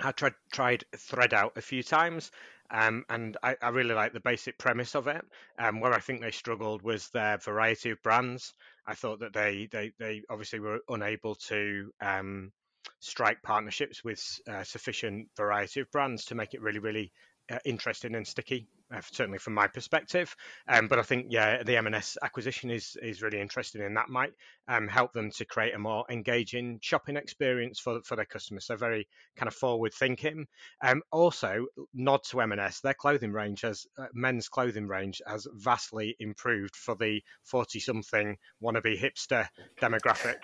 [0.01, 2.31] I tried tried Thread out a few times,
[2.71, 5.25] um, and I, I, really like the basic premise of it.
[5.59, 8.53] Um, where I think they struggled was their variety of brands.
[8.87, 12.53] I thought that they they, they obviously were unable to um,
[13.01, 17.13] strike partnerships with uh, sufficient variety of brands to make it really really
[17.51, 20.35] uh, interesting and sticky uh, certainly from my perspective.
[20.69, 24.33] Um, but I think yeah, the M&S acquisition is is really interesting, and that might
[24.69, 28.67] um, help them to create a more engaging shopping experience for for their customers.
[28.67, 30.47] So very kind of forward thinking.
[30.83, 36.15] Um, also, nod to M&S, their clothing range as uh, men's clothing range has vastly
[36.21, 39.49] improved for the forty something wannabe hipster
[39.81, 40.37] demographic.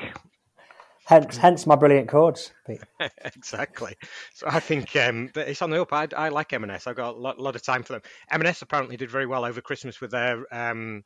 [1.06, 2.52] Hence, hence my brilliant cords.
[3.24, 3.94] exactly.
[4.34, 5.92] So I think um, it's on the up.
[5.92, 6.86] I, I like M&S.
[6.86, 8.02] I've got a lot, lot, of time for them.
[8.30, 11.02] M&S apparently did very well over Christmas with their um,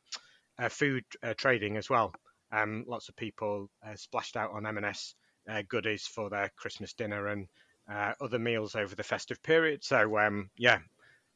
[0.59, 2.13] uh, food uh, trading as well.
[2.51, 5.15] Um, lots of people uh, splashed out on M&S
[5.49, 7.47] uh, goodies for their Christmas dinner and
[7.91, 9.83] uh, other meals over the festive period.
[9.83, 10.79] So um, yeah,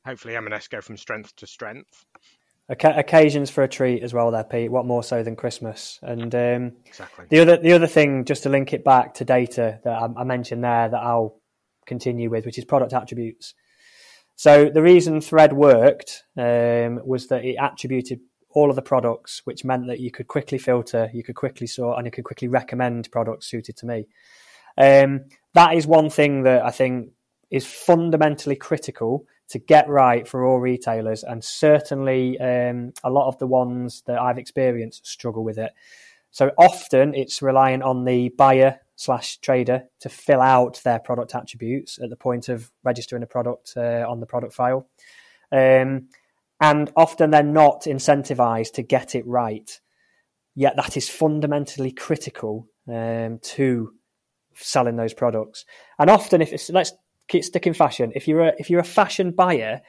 [0.05, 2.05] hopefully M&S go from strength to strength
[2.69, 5.99] occasions for a treat as well there pete what more so than christmas.
[6.01, 7.25] And um, exactly.
[7.29, 10.23] the other the other thing just to link it back to data that I, I,
[10.23, 11.39] mentioned there that i'll
[11.85, 13.53] continue with which is product attributes.
[14.35, 18.21] So the reason thread worked um, was that it attributed
[18.51, 21.97] all of the products which meant that you could quickly filter you could quickly sort
[21.97, 24.07] and you could quickly recommend products suited to me.
[24.77, 27.09] Um, that is one thing that i think
[27.49, 33.37] is fundamentally critical to get right for all retailers, and certainly um, a lot of
[33.37, 35.71] the ones that I've experienced struggle with it.
[36.31, 41.99] So often it's reliant on the buyer slash trader to fill out their product attributes
[42.01, 44.87] at the point of registering a product uh, on the product file.
[45.51, 46.07] Um,
[46.61, 49.79] and often they're not incentivized to get it right.
[50.55, 53.93] Yet that is fundamentally critical um, to
[54.53, 55.65] selling those products.
[55.97, 56.93] And often, if it's let's
[57.41, 58.11] stick in fashion.
[58.15, 59.81] If you're a, if you're a fashion buyer,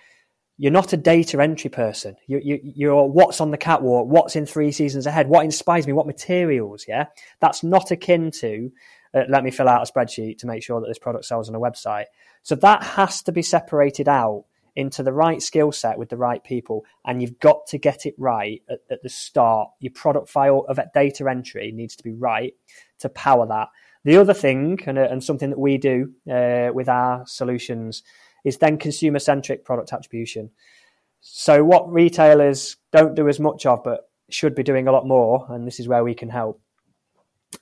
[0.59, 2.16] you're not a data entry person.
[2.26, 5.92] You, you, you're what's on the catwalk, what's in three seasons ahead, what inspires me,
[5.92, 6.85] what materials.
[6.87, 7.07] Yeah,
[7.40, 8.70] that's not akin to
[9.14, 11.55] uh, let me fill out a spreadsheet to make sure that this product sells on
[11.55, 12.07] a website.
[12.42, 16.42] So that has to be separated out into the right skill set with the right
[16.42, 19.68] people, and you've got to get it right at, at the start.
[19.81, 22.55] Your product file of data entry needs to be right
[23.00, 23.68] to power that.
[24.04, 28.02] The other thing, and, uh, and something that we do uh, with our solutions,
[28.44, 30.50] is then consumer centric product attribution.
[31.20, 35.46] So, what retailers don't do as much of, but should be doing a lot more,
[35.50, 36.60] and this is where we can help,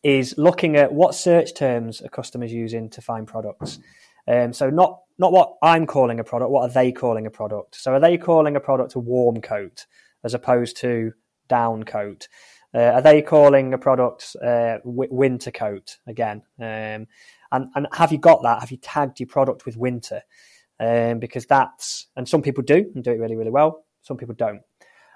[0.03, 3.79] is looking at what search terms are customers using to find products.
[4.27, 7.77] Um, so, not not what I'm calling a product, what are they calling a product?
[7.77, 9.85] So, are they calling a product a warm coat
[10.25, 11.13] as opposed to
[11.49, 12.29] down coat?
[12.73, 16.43] Uh, are they calling a product uh, winter coat again?
[16.59, 17.07] Um,
[17.53, 18.61] and, and have you got that?
[18.61, 20.23] Have you tagged your product with winter?
[20.79, 23.85] Um, because that's, and some people do and do it really, really well.
[24.03, 24.63] Some people don't.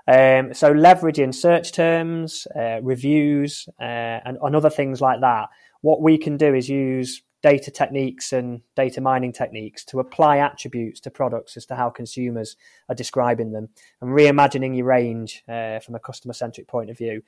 [0.06, 5.48] Um, so leveraging search terms, uh, reviews, uh, and, and other things like that.
[5.80, 10.98] What we can do is use data techniques and data mining techniques to apply attributes
[10.98, 12.56] to products as to how consumers
[12.88, 13.68] are describing them
[14.00, 17.22] and reimagining your range uh, from a customer centric point of view.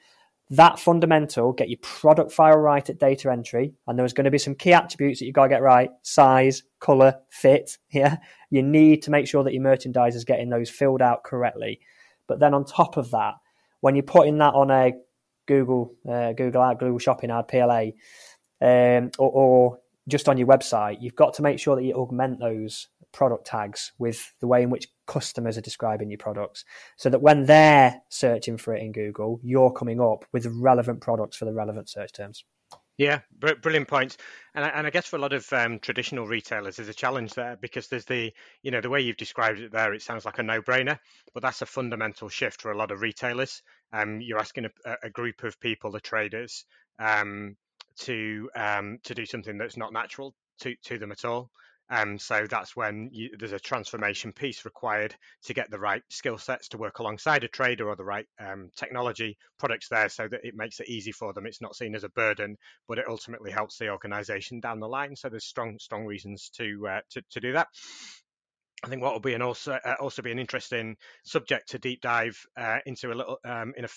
[0.50, 4.38] That fundamental, get your product file right at data entry, and there's going to be
[4.38, 7.78] some key attributes that you've got to get right size, color, fit.
[7.90, 8.16] Yeah,
[8.50, 11.80] you need to make sure that your merchandise is getting those filled out correctly.
[12.28, 13.34] But then on top of that,
[13.80, 14.92] when you're putting that on a
[15.46, 17.90] Google uh, Google ad, Google Shopping ad, PLA,
[18.60, 19.78] um, or, or
[20.08, 23.92] just on your website, you've got to make sure that you augment those product tags
[23.98, 26.64] with the way in which customers are describing your products
[26.96, 31.36] so that when they're searching for it in Google, you're coming up with relevant products
[31.36, 32.44] for the relevant search terms.
[32.98, 33.20] Yeah,
[33.60, 34.16] brilliant points.
[34.54, 37.34] And I, and I guess for a lot of um, traditional retailers, there's a challenge
[37.34, 40.38] there because there's the, you know, the way you've described it there, it sounds like
[40.38, 40.98] a no-brainer,
[41.34, 43.62] but that's a fundamental shift for a lot of retailers.
[43.92, 46.64] Um, you're asking a, a group of people, the traders,
[46.98, 47.56] um,
[48.00, 51.50] to um, to do something that's not natural to, to them at all.
[51.88, 56.36] Um, so that's when you, there's a transformation piece required to get the right skill
[56.36, 60.40] sets to work alongside a trader or the right um, technology products there so that
[60.42, 61.46] it makes it easy for them.
[61.46, 62.56] It's not seen as a burden,
[62.88, 65.14] but it ultimately helps the organization down the line.
[65.14, 67.68] So there's strong, strong reasons to, uh, to, to do that.
[68.84, 72.02] I think what will be an also uh, also be an interesting subject to deep
[72.02, 73.88] dive uh, into a little um, in a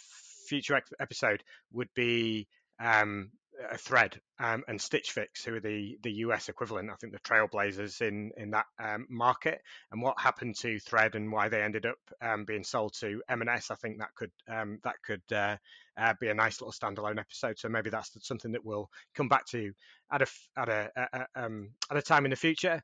[0.47, 2.47] future episode would be
[2.79, 3.29] um,
[3.71, 7.19] a thread um, and Stitch Fix, who are the the US equivalent, I think the
[7.19, 11.85] trailblazers in in that um, market, and what happened to Thread and why they ended
[11.85, 13.71] up um, being sold to M&S.
[13.71, 15.57] I think that could um, that could uh,
[15.97, 17.59] uh, be a nice little standalone episode.
[17.59, 19.71] So maybe that's something that we'll come back to
[20.11, 22.81] at a at a, a, a um, at a time in the future.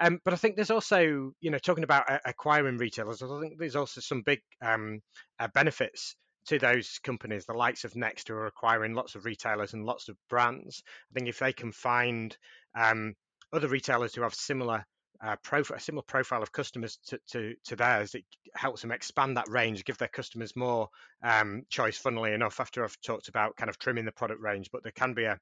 [0.00, 3.22] Um, but I think there's also you know talking about acquiring retailers.
[3.22, 6.16] I think there's also some big uh, benefits
[6.48, 10.08] to those companies, the likes of Next, who are acquiring lots of retailers and lots
[10.08, 10.82] of brands.
[11.10, 12.36] I think if they can find
[12.74, 13.14] um,
[13.52, 14.84] other retailers who have similar
[15.20, 18.14] uh, a similar profile of customers to, to, to theirs.
[18.14, 18.24] It
[18.54, 20.90] helps them expand that range, give their customers more
[21.24, 21.98] um, choice.
[21.98, 25.14] Funnily enough, after I've talked about kind of trimming the product range, but there can
[25.14, 25.38] be a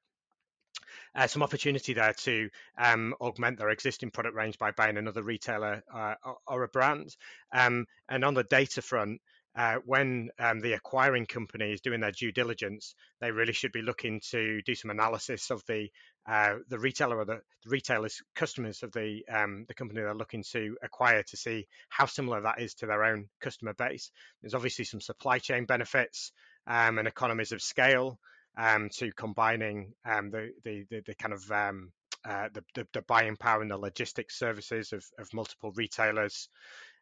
[1.15, 5.83] uh, some opportunity there to um, augment their existing product range by buying another retailer
[5.93, 6.13] uh,
[6.45, 7.15] or, a brand.
[7.51, 9.21] Um, and on the data front,
[9.57, 13.81] uh, when um, the acquiring company is doing their due diligence, they really should be
[13.81, 15.89] looking to do some analysis of the
[16.29, 20.43] uh, the retailer or the, the retailers customers of the um, the company they're looking
[20.51, 24.11] to acquire to see how similar that is to their own customer base.
[24.41, 26.31] There's obviously some supply chain benefits
[26.67, 28.19] um, and economies of scale
[28.57, 31.91] um, to combining um, the, the, the the kind of um,
[32.25, 36.49] uh, the, the, the, buying power and the logistics services of, of multiple retailers.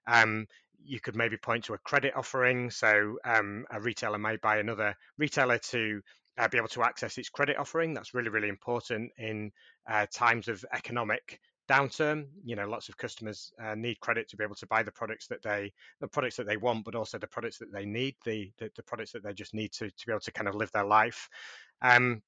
[0.08, 0.46] Um,
[0.84, 2.70] you could maybe point to a credit offering.
[2.70, 6.02] So um, a retailer may buy another retailer to
[6.38, 7.94] uh, be able to access its credit offering.
[7.94, 9.52] That's really, really important in
[9.90, 12.28] uh, times of economic downturn.
[12.44, 15.28] You know, lots of customers uh, need credit to be able to buy the products
[15.28, 15.72] that they
[16.02, 18.84] the products that they want, but also the products that they need, the the, the
[18.84, 21.30] products that they just need to to be able to kind of live their life.
[21.82, 22.22] Um,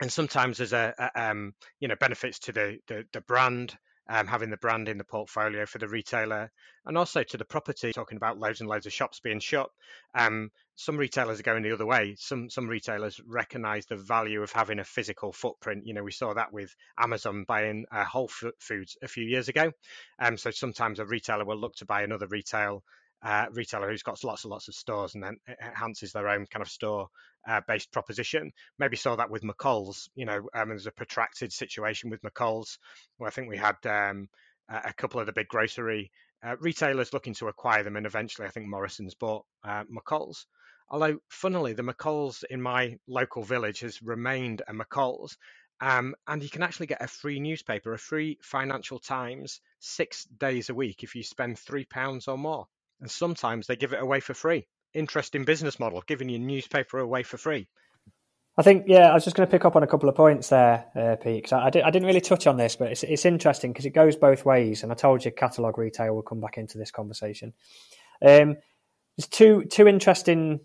[0.00, 3.76] and sometimes there's a, a um, you know benefits to the the, the brand
[4.08, 6.50] um, having the brand in the portfolio for the retailer
[6.84, 9.70] and also to the property talking about loads and loads of shops being shut.
[10.14, 12.16] Um, some retailers are going the other way.
[12.18, 15.86] Some some retailers recognize the value of having a physical footprint.
[15.86, 19.72] You know we saw that with amazon buying uh, whole foods a few years ago.
[20.18, 22.82] Um, so sometimes a retailer will look to buy another retail
[23.22, 26.62] uh, retailer who's got lots and lots of stores and then enhances their own kind
[26.62, 27.08] of store
[27.48, 28.52] uh, based proposition.
[28.78, 30.08] Maybe saw that with McColl's.
[30.14, 32.78] You know, um, there's a protracted situation with McColl's
[33.18, 34.28] where I think we had um,
[34.68, 36.10] a couple of the big grocery
[36.44, 40.46] uh, retailers looking to acquire them, and eventually I think Morrisons bought uh, McColl's.
[40.88, 45.38] Although, funnily, the McColl's in my local village has remained a McColl's,
[45.80, 50.70] um, and you can actually get a free newspaper, a free Financial Times, six days
[50.70, 52.66] a week if you spend three pounds or more
[53.02, 54.66] and sometimes they give it away for free.
[54.94, 57.68] Interesting business model, giving your newspaper away for free.
[58.56, 60.50] I think, yeah, I was just going to pick up on a couple of points
[60.50, 63.24] there, uh, Pete, because I, I, did, didn't really touch on this, but it's, it's
[63.24, 64.82] interesting because it goes both ways.
[64.82, 67.54] And I told you catalogue retail will come back into this conversation.
[68.24, 68.56] Um,
[69.16, 70.60] there's two two interesting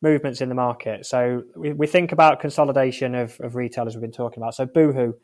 [0.00, 1.04] movements in the market.
[1.04, 4.54] So we, we think about consolidation of, of retailers we've been talking about.
[4.54, 5.14] So Boohoo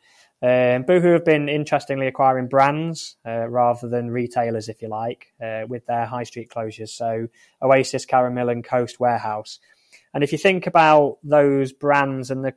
[0.41, 5.63] um, Boohoo have been interestingly acquiring brands uh, rather than retailers, if you like, uh,
[5.67, 6.89] with their high street closures.
[6.89, 7.27] So
[7.61, 9.59] Oasis, Karen and Coast Warehouse.
[10.13, 12.53] And if you think about those brands and the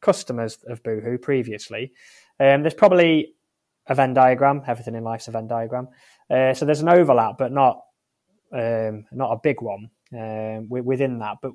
[0.00, 1.92] customers of Boohoo previously,
[2.40, 3.34] um, there's probably
[3.86, 4.62] a Venn diagram.
[4.66, 5.88] Everything in life's a Venn diagram.
[6.30, 7.82] Uh, so there's an overlap, but not
[8.52, 11.36] um, not a big one um, within that.
[11.42, 11.52] But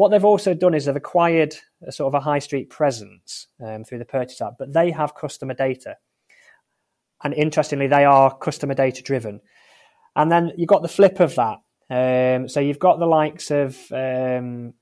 [0.00, 1.54] what they've also done is they've acquired
[1.86, 5.14] a sort of a high street presence um, through the purchase app, but they have
[5.14, 5.98] customer data.
[7.22, 9.42] And interestingly, they are customer data driven.
[10.16, 11.58] And then you've got the flip of that.
[11.90, 14.72] Um, so you've got the likes of um,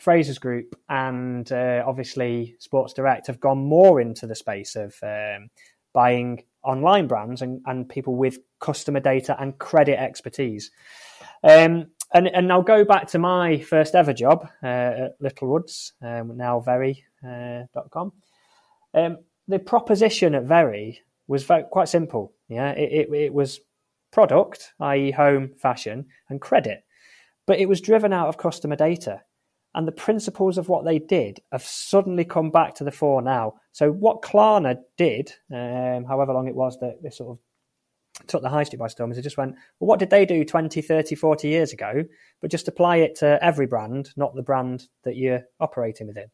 [0.00, 5.48] Frasers Group and uh, obviously Sports Direct have gone more into the space of um,
[5.92, 10.70] buying online brands and, and people with customer data and credit expertise.
[11.42, 16.36] Um, and and I'll go back to my first ever job uh, at Littlewoods, um,
[16.36, 18.12] now Very.com.
[18.94, 22.32] Uh, um, the proposition at Very was very, quite simple.
[22.48, 23.60] Yeah, it, it, it was
[24.12, 26.84] product, i.e., home, fashion, and credit,
[27.46, 29.22] but it was driven out of customer data.
[29.74, 33.54] And the principles of what they did have suddenly come back to the fore now.
[33.72, 37.38] So, what Klarna did, um, however long it was that they sort of
[38.26, 40.44] took the high street by storm is they just went, well, what did they do
[40.44, 42.04] 20, 30, 40 years ago?
[42.40, 46.30] But just apply it to every brand, not the brand that you're operating within.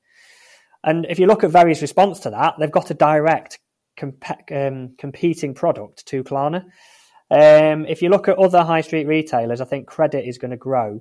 [0.84, 3.58] And if you look at Very's response to that, they've got a direct
[3.96, 6.64] comp- um, competing product to Klarna.
[7.30, 10.56] Um, if you look at other high street retailers, I think credit is going to
[10.56, 11.00] grow,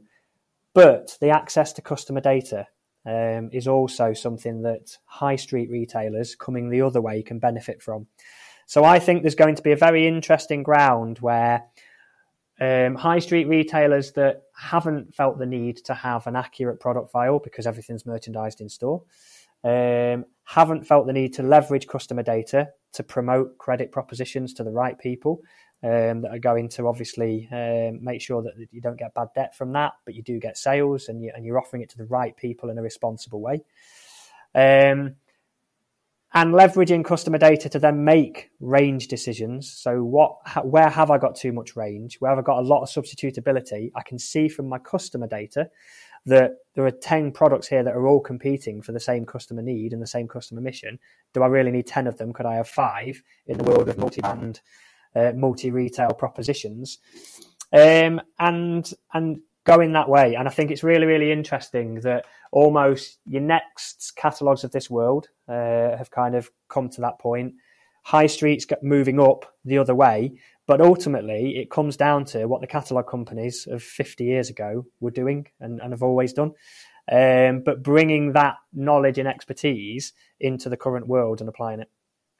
[0.74, 2.68] but the access to customer data
[3.06, 8.08] um, is also something that high street retailers coming the other way can benefit from.
[8.72, 11.66] So I think there's going to be a very interesting ground where
[12.62, 17.40] um, high street retailers that haven't felt the need to have an accurate product file
[17.40, 19.04] because everything's merchandised in store,
[19.66, 24.72] um, haven't felt the need to leverage customer data to promote credit propositions to the
[24.72, 25.42] right people
[25.84, 29.54] um, that are going to obviously um, make sure that you don't get bad debt
[29.54, 32.06] from that, but you do get sales and, you, and you're offering it to the
[32.06, 33.66] right people in a responsible way.
[34.56, 35.16] Um,
[36.34, 39.72] and leveraging customer data to then make range decisions.
[39.72, 42.18] So, what, where have I got too much range?
[42.20, 43.92] Where have I got a lot of substitutability?
[43.96, 45.70] I can see from my customer data
[46.26, 49.92] that there are 10 products here that are all competing for the same customer need
[49.92, 51.00] and the same customer mission.
[51.34, 52.32] Do I really need 10 of them?
[52.32, 54.62] Could I have five in the world of multi brand
[55.16, 57.00] uh, multi-retail propositions,
[57.74, 60.36] um, and and going that way.
[60.36, 65.30] And I think it's really really interesting that almost your next catalogs of this world
[65.48, 67.54] uh, have kind of come to that point.
[68.04, 72.68] High streets moving up the other way, but ultimately it comes down to what the
[72.68, 76.54] catalogue companies of 50 years ago were doing and, and have always done.
[77.12, 81.90] Um, but bringing that knowledge and expertise into the current world and applying it.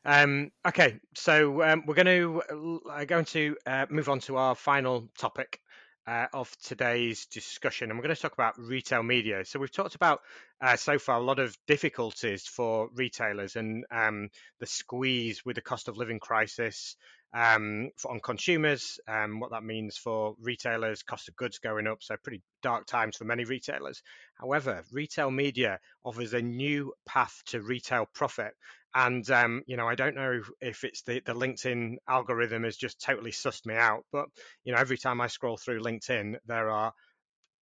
[0.04, 4.56] Um, okay, so um, we're going to uh, going to uh, move on to our
[4.56, 5.61] final topic
[6.08, 9.46] uh, of today's discussion, and we're going to talk about retail media.
[9.46, 10.22] So we've talked about
[10.62, 14.30] uh, so far a lot of difficulties for retailers and um,
[14.60, 16.96] the squeeze with the cost of living crisis
[17.34, 22.02] um, for, on consumers, um, what that means for retailers, cost of goods going up.
[22.02, 24.02] So pretty dark times for many retailers.
[24.34, 28.54] However, retail media offers a new path to retail profit
[28.94, 33.02] and um, you know, I don't know if it's the, the LinkedIn algorithm has just
[33.02, 34.26] totally sussed me out, but
[34.64, 36.94] you know, every time I scroll through LinkedIn, there are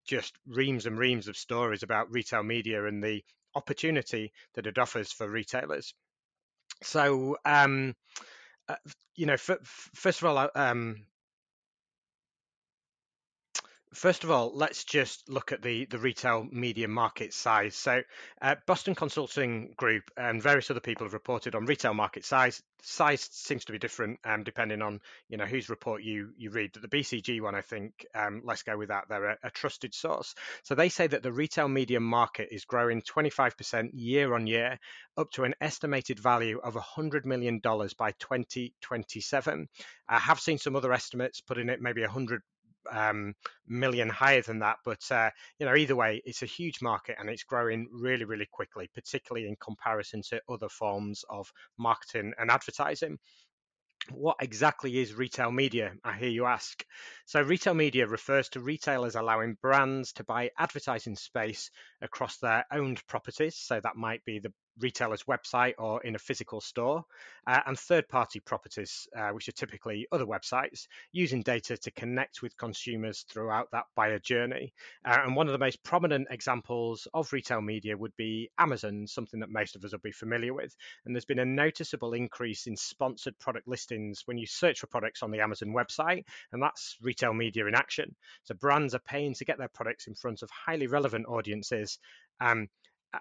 [0.06, 3.22] just reams and reams of stories about retail media and the
[3.54, 5.94] opportunity that it offers for retailers.
[6.82, 7.94] So, um,
[8.68, 8.76] uh,
[9.16, 9.58] you know, f-
[9.94, 11.04] first of all, um,
[13.94, 17.74] First of all, let's just look at the, the retail media market size.
[17.74, 18.02] So,
[18.40, 22.62] uh, Boston Consulting Group and various other people have reported on retail market size.
[22.82, 26.72] Size seems to be different um, depending on you know whose report you you read.
[26.72, 29.06] The BCG one, I think, um, let's go with that.
[29.08, 30.36] They're a, a trusted source.
[30.62, 34.78] So they say that the retail media market is growing 25% year on year,
[35.16, 39.68] up to an estimated value of 100 million dollars by 2027.
[40.08, 42.42] I have seen some other estimates putting it maybe 100
[42.90, 43.34] um,
[43.66, 44.76] million higher than that.
[44.84, 48.48] But uh, you know, either way, it's a huge market and it's growing really, really
[48.50, 53.18] quickly, particularly in comparison to other forms of marketing and advertising
[54.12, 55.92] what exactly is retail media?
[56.04, 56.84] I hear you ask.
[57.26, 61.70] So, retail media refers to retailers allowing brands to buy advertising space
[62.00, 63.56] across their owned properties.
[63.56, 67.04] So, that might be the retailer's website or in a physical store,
[67.46, 72.42] uh, and third party properties, uh, which are typically other websites, using data to connect
[72.42, 74.72] with consumers throughout that buyer journey.
[75.04, 79.40] Uh, and one of the most prominent examples of retail media would be Amazon, something
[79.40, 80.74] that most of us will be familiar with.
[81.04, 85.22] And there's been a noticeable increase in sponsored product listings when you search for products
[85.22, 88.14] on the Amazon website, and that's retail media in action.
[88.44, 91.98] So brands are paying to get their products in front of highly relevant audiences.
[92.40, 92.68] Um,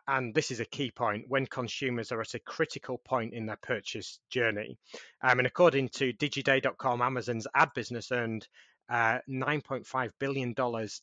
[0.08, 3.60] and this is a key point when consumers are at a critical point in their
[3.62, 4.78] purchase journey.
[5.24, 8.48] Um, and according to Digiday.com, Amazon's ad business earned
[8.90, 10.50] uh, $9.5 billion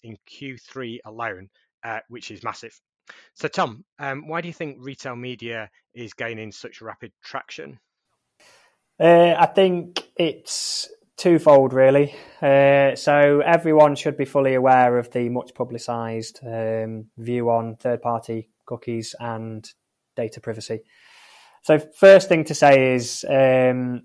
[0.03, 1.49] in Q3 alone,
[1.84, 2.78] uh, which is massive.
[3.34, 7.78] So, Tom, um, why do you think retail media is gaining such rapid traction?
[8.99, 12.14] Uh, I think it's twofold, really.
[12.43, 18.03] Uh, so, everyone should be fully aware of the much publicised um, view on third
[18.03, 19.69] party cookies and
[20.17, 20.81] data privacy.
[21.62, 24.05] So, first thing to say is um,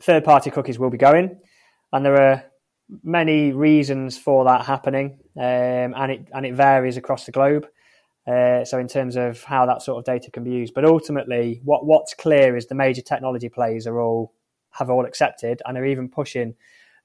[0.00, 1.38] third party cookies will be going,
[1.92, 2.44] and there are
[3.02, 7.66] many reasons for that happening, um, and it and it varies across the globe.
[8.26, 11.60] Uh, so, in terms of how that sort of data can be used, but ultimately,
[11.64, 14.32] what what's clear is the major technology players are all
[14.70, 16.54] have all accepted and are even pushing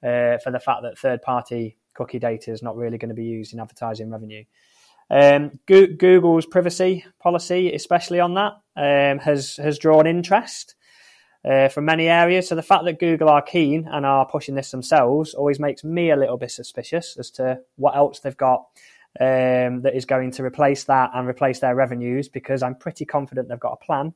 [0.04, 3.26] uh, for the fact that third party cookie data is not really going to be
[3.26, 4.44] used in advertising revenue.
[5.12, 10.76] Um, Google's privacy policy, especially on that, um, has has drawn interest
[11.44, 12.48] uh, from many areas.
[12.48, 16.12] So the fact that Google are keen and are pushing this themselves always makes me
[16.12, 18.66] a little bit suspicious as to what else they've got
[19.20, 22.30] um, that is going to replace that and replace their revenues.
[22.30, 24.14] Because I'm pretty confident they've got a plan,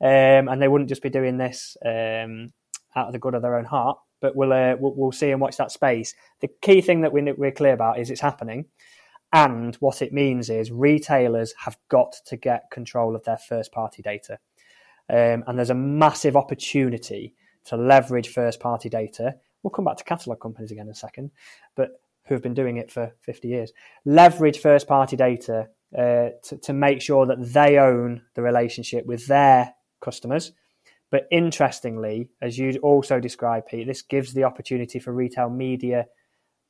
[0.00, 2.52] um, and they wouldn't just be doing this um,
[2.94, 3.98] out of the good of their own heart.
[4.20, 6.14] But we'll, uh, we'll, see and watch that space.
[6.40, 8.66] The key thing that we, we're clear about is it's happening.
[9.32, 14.02] And what it means is retailers have got to get control of their first party
[14.02, 14.38] data.
[15.08, 17.34] Um, and there's a massive opportunity
[17.66, 19.36] to leverage first party data.
[19.62, 21.30] We'll come back to catalog companies again in a second,
[21.76, 23.72] but who have been doing it for 50 years.
[24.04, 29.26] Leverage first party data uh, to, to make sure that they own the relationship with
[29.26, 30.52] their customers.
[31.10, 36.06] But interestingly, as you also described, Pete, this gives the opportunity for retail media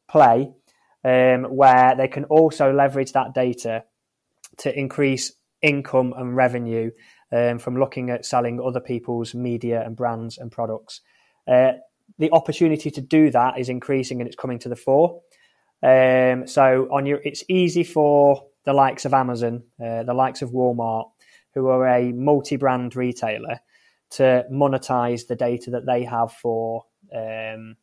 [0.08, 0.52] play
[1.04, 3.84] um, where they can also leverage that data
[4.58, 5.32] to increase
[5.62, 6.90] income and revenue
[7.32, 11.00] um, from looking at selling other people's media and brands and products.
[11.46, 11.72] Uh,
[12.18, 15.20] the opportunity to do that is increasing and it's coming to the fore.
[15.82, 20.50] Um, so on your, it's easy for the likes of Amazon, uh, the likes of
[20.50, 21.10] Walmart,
[21.54, 23.60] who are a multi-brand retailer,
[24.10, 26.84] to monetize the data that they have for
[27.14, 27.76] um,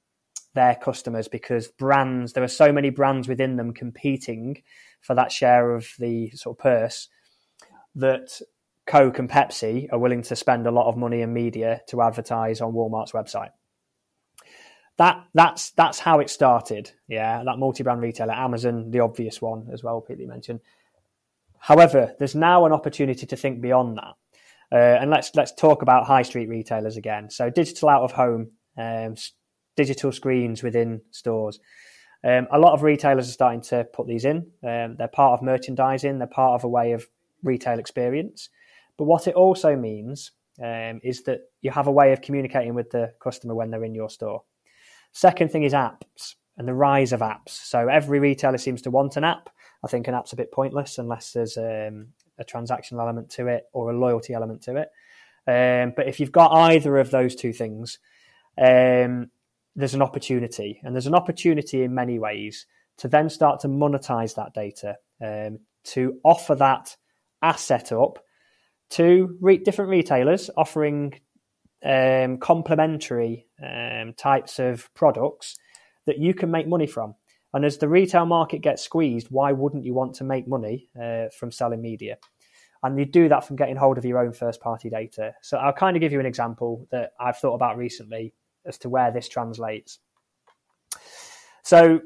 [0.58, 4.64] their customers because brands there are so many brands within them competing
[5.02, 7.08] for that share of the sort of purse
[7.96, 8.42] that
[8.88, 12.62] Coke and Pepsi are willing to spend a lot of money in media to advertise
[12.62, 13.50] on Walmart's website.
[14.98, 16.92] That that's that's how it started.
[17.08, 20.62] Yeah, that multi-brand retailer, Amazon, the obvious one as well, Pete mentioned.
[21.60, 24.16] However, there's now an opportunity to think beyond that.
[24.72, 27.30] Uh, and let's let's talk about high street retailers again.
[27.30, 29.16] So digital out of home, um,
[29.78, 31.60] digital screens within stores.
[32.24, 34.48] Um, a lot of retailers are starting to put these in.
[34.64, 36.18] Um, they're part of merchandising.
[36.18, 37.08] They're part of a way of
[37.44, 38.50] retail experience.
[38.98, 42.90] But what it also means um, is that you have a way of communicating with
[42.90, 44.44] the customer when they're in your store.
[45.14, 47.50] Second thing is apps and the rise of apps.
[47.50, 49.50] So every retailer seems to want an app.
[49.86, 52.08] I think an app's a bit pointless unless there's um,
[52.40, 54.90] a transactional element to it or a loyalty element to it.
[55.48, 58.00] Um, but if you've got either of those two things,
[58.58, 59.30] um,
[59.78, 62.66] there's an opportunity, and there's an opportunity in many ways
[62.98, 66.98] to then start to monetize that data, um, to offer that
[67.42, 68.18] asset up
[68.90, 71.14] to re- different retailers offering
[71.86, 75.56] um, complementary um, types of products
[76.08, 77.14] that you can make money from.
[77.54, 81.26] And as the retail market gets squeezed, why wouldn't you want to make money uh,
[81.38, 82.18] from selling media?
[82.84, 85.34] And you do that from getting hold of your own first party data.
[85.42, 88.34] So I'll kind of give you an example that I've thought about recently
[88.68, 90.00] as to where this translates.
[91.64, 92.02] So,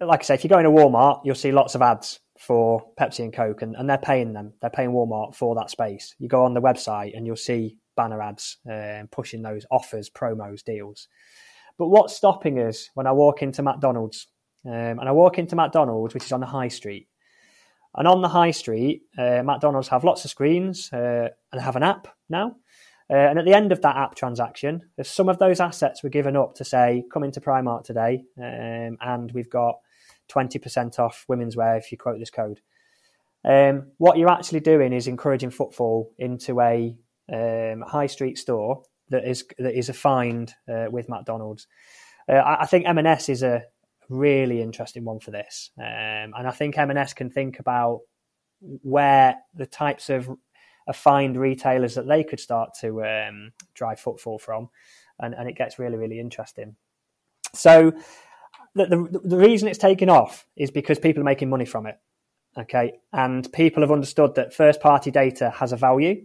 [0.00, 3.20] like I say, if you go into Walmart, you'll see lots of ads for Pepsi
[3.20, 4.52] and Coke, and, and they're paying them.
[4.60, 6.14] They're paying Walmart for that space.
[6.18, 10.64] You go on the website and you'll see banner ads uh, pushing those offers, promos,
[10.64, 11.08] deals.
[11.78, 14.28] But what's stopping us when I walk into McDonald's?
[14.66, 17.08] Um, and I walk into McDonald's, which is on the high street.
[17.96, 21.82] And on the high street, uh, McDonald's have lots of screens uh, and have an
[21.82, 22.56] app now.
[23.10, 26.08] Uh, and at the end of that app transaction, if some of those assets were
[26.08, 29.76] given up to say, come into Primark today, um, and we've got
[30.30, 32.60] 20% off women's wear if you quote this code.
[33.44, 36.96] Um, what you're actually doing is encouraging footfall into a
[37.32, 41.66] um, high street store that is that is affined uh, with McDonald's.
[42.28, 43.64] Uh, I, I, think M&S is a
[44.08, 48.00] really interesting one for this, um, and I think M&S can think about
[48.60, 50.30] where the types of
[50.92, 54.68] find retailers that they could start to um, drive footfall from,
[55.18, 56.76] and, and it gets really really interesting.
[57.54, 57.92] So
[58.74, 61.96] the, the, the reason it's taken off is because people are making money from it.
[62.56, 66.24] Okay, and people have understood that first party data has a value.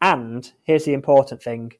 [0.00, 1.72] And here's the important thing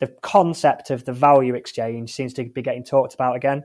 [0.00, 3.64] the concept of the value exchange seems to be getting talked about again.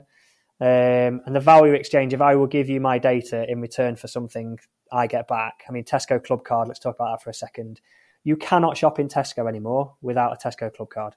[0.60, 4.08] Um, and the value exchange, if I will give you my data in return for
[4.08, 4.58] something
[4.92, 7.80] I get back, I mean, Tesco Clubcard, let's talk about that for a second.
[8.24, 11.12] You cannot shop in Tesco anymore without a Tesco Clubcard.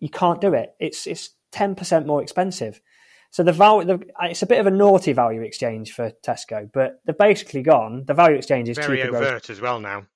[0.00, 0.74] You can't do it.
[0.80, 2.80] It's, it's 10% more expensive.
[3.30, 7.00] So the value, the, it's a bit of a naughty value exchange for Tesco, but
[7.04, 8.04] they've basically gone.
[8.06, 9.50] The value exchange is very overt growth.
[9.50, 10.06] as well now.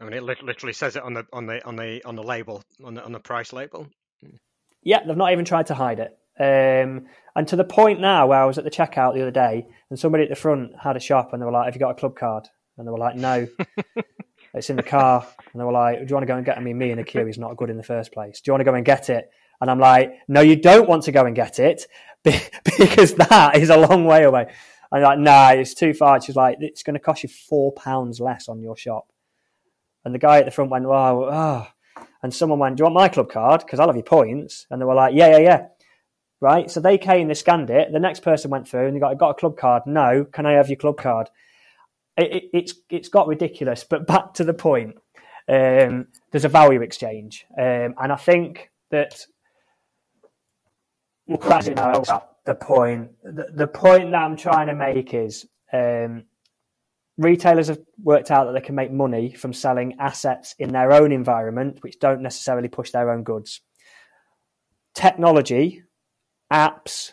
[0.00, 2.62] I mean, it literally says it on the on the on the on the label
[2.82, 3.86] on the on the price label.
[4.82, 6.16] Yeah, they've not even tried to hide it.
[6.40, 9.66] Um, and to the point now where I was at the checkout the other day,
[9.90, 11.90] and somebody at the front had a shop, and they were like, "Have you got
[11.90, 13.46] a club card?" And they were like, "No."
[14.54, 16.56] it's in the car, and they were like, "Do you want to go and get?"
[16.56, 18.40] I mean, me in a queue is not good in the first place.
[18.40, 19.30] Do you want to go and get it?
[19.60, 21.86] And I'm like, "No, you don't want to go and get it
[22.24, 24.46] because that is a long way away."
[24.90, 28.18] I'm like, "Nah, it's too far." She's like, "It's going to cost you four pounds
[28.18, 29.12] less on your shop."
[30.06, 32.04] And the guy at the front went, "Wow, oh.
[32.22, 33.60] and someone went, "Do you want my club card?
[33.60, 35.66] Because I'll have your points." And they were like, "Yeah, yeah, yeah."
[36.40, 36.70] Right.
[36.70, 37.92] So they came, they scanned it.
[37.92, 39.82] The next person went through and they got, "Got a club card?
[39.86, 40.24] No.
[40.24, 41.28] Can I have your club card?"
[42.16, 43.84] It, it, it's it's got ridiculous.
[43.84, 44.96] But back to the point.
[45.48, 49.26] Um, there's a value exchange, um, and I think that
[52.44, 53.10] the point.
[53.22, 56.24] The, the point that I'm trying to make is um,
[57.18, 61.12] retailers have worked out that they can make money from selling assets in their own
[61.12, 63.60] environment, which don't necessarily push their own goods.
[64.94, 65.82] Technology,
[66.52, 67.12] apps,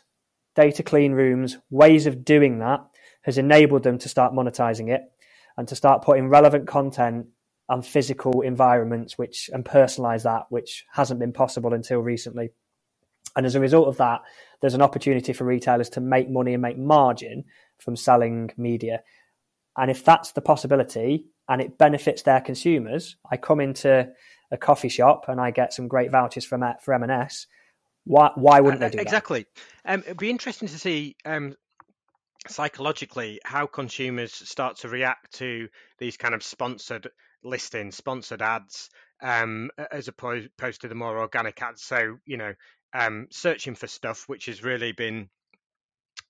[0.55, 2.81] data clean rooms, ways of doing that
[3.21, 5.01] has enabled them to start monetizing it
[5.57, 7.27] and to start putting relevant content
[7.69, 12.49] on physical environments which and personalize that which hasn't been possible until recently
[13.35, 14.21] and as a result of that
[14.61, 17.43] there's an opportunity for retailers to make money and make margin
[17.77, 19.01] from selling media
[19.77, 24.09] and if that's the possibility and it benefits their consumers, I come into
[24.51, 27.47] a coffee shop and I get some great vouchers from for M&S.
[28.07, 29.01] Why why wouldn't they do that?
[29.01, 29.45] exactly?
[29.85, 31.55] Um, it'd be interesting to see um,
[32.47, 35.67] psychologically how consumers start to react to
[35.99, 37.09] these kind of sponsored
[37.43, 38.89] listings, sponsored ads,
[39.21, 41.83] um, as opposed, opposed to the more organic ads.
[41.83, 42.53] So you know,
[42.93, 45.29] um, searching for stuff which has really been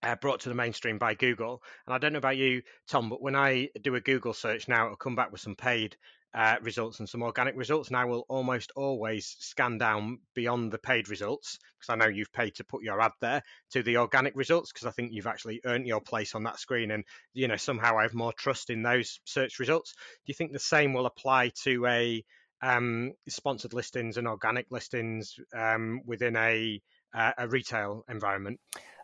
[0.03, 1.61] uh, brought to the mainstream by Google.
[1.85, 4.85] And I don't know about you, Tom, but when I do a Google search now,
[4.85, 5.95] it'll come back with some paid
[6.33, 7.87] uh, results and some organic results.
[7.89, 12.31] And I will almost always scan down beyond the paid results because I know you've
[12.33, 15.61] paid to put your ad there to the organic results because I think you've actually
[15.65, 16.91] earned your place on that screen.
[16.91, 17.03] And,
[17.33, 19.93] you know, somehow I have more trust in those search results.
[19.93, 22.23] Do you think the same will apply to a
[22.61, 26.81] um, sponsored listings and organic listings um, within a,
[27.13, 28.59] uh, a retail environment?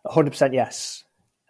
[0.06, 1.04] 100% yes.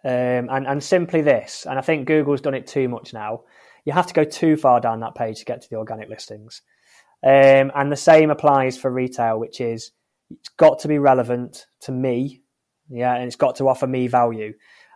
[0.04, 3.44] Um, and, and simply this, and I think Google's done it too much now.
[3.84, 6.62] You have to go too far down that page to get to the organic listings.
[7.22, 9.92] Um, and the same applies for retail, which is
[10.30, 12.42] it's got to be relevant to me,
[12.88, 14.52] yeah, and it's got to offer me value.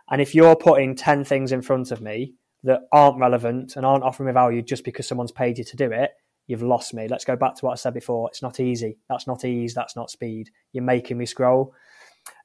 [0.09, 2.33] And if you're putting 10 things in front of me
[2.63, 5.91] that aren't relevant and aren't offering me value just because someone's paid you to do
[5.91, 6.11] it,
[6.47, 7.07] you've lost me.
[7.07, 8.27] Let's go back to what I said before.
[8.29, 8.97] It's not easy.
[9.07, 9.73] That's not ease.
[9.73, 10.49] That's not speed.
[10.73, 11.73] You're making me scroll.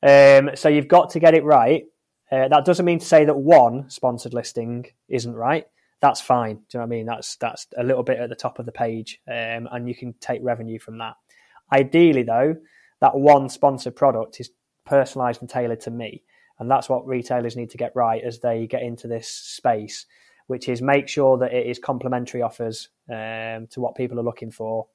[0.03, 1.85] Um, so you've got to get it right.
[2.31, 5.67] Uh, that doesn't mean to say that one sponsored listing isn't right.
[6.05, 6.57] That's fine.
[6.57, 7.07] Do you know what I mean?
[7.07, 10.13] That's that's a little bit at the top of the page, um, and you can
[10.21, 11.15] take revenue from that.
[11.73, 12.57] Ideally, though,
[13.01, 14.51] that one sponsored product is
[14.87, 16.23] personalised and tailored to me,
[16.59, 20.05] and that's what retailers need to get right as they get into this space,
[20.47, 24.51] which is make sure that it is complementary offers um, to what people are looking
[24.51, 24.87] for.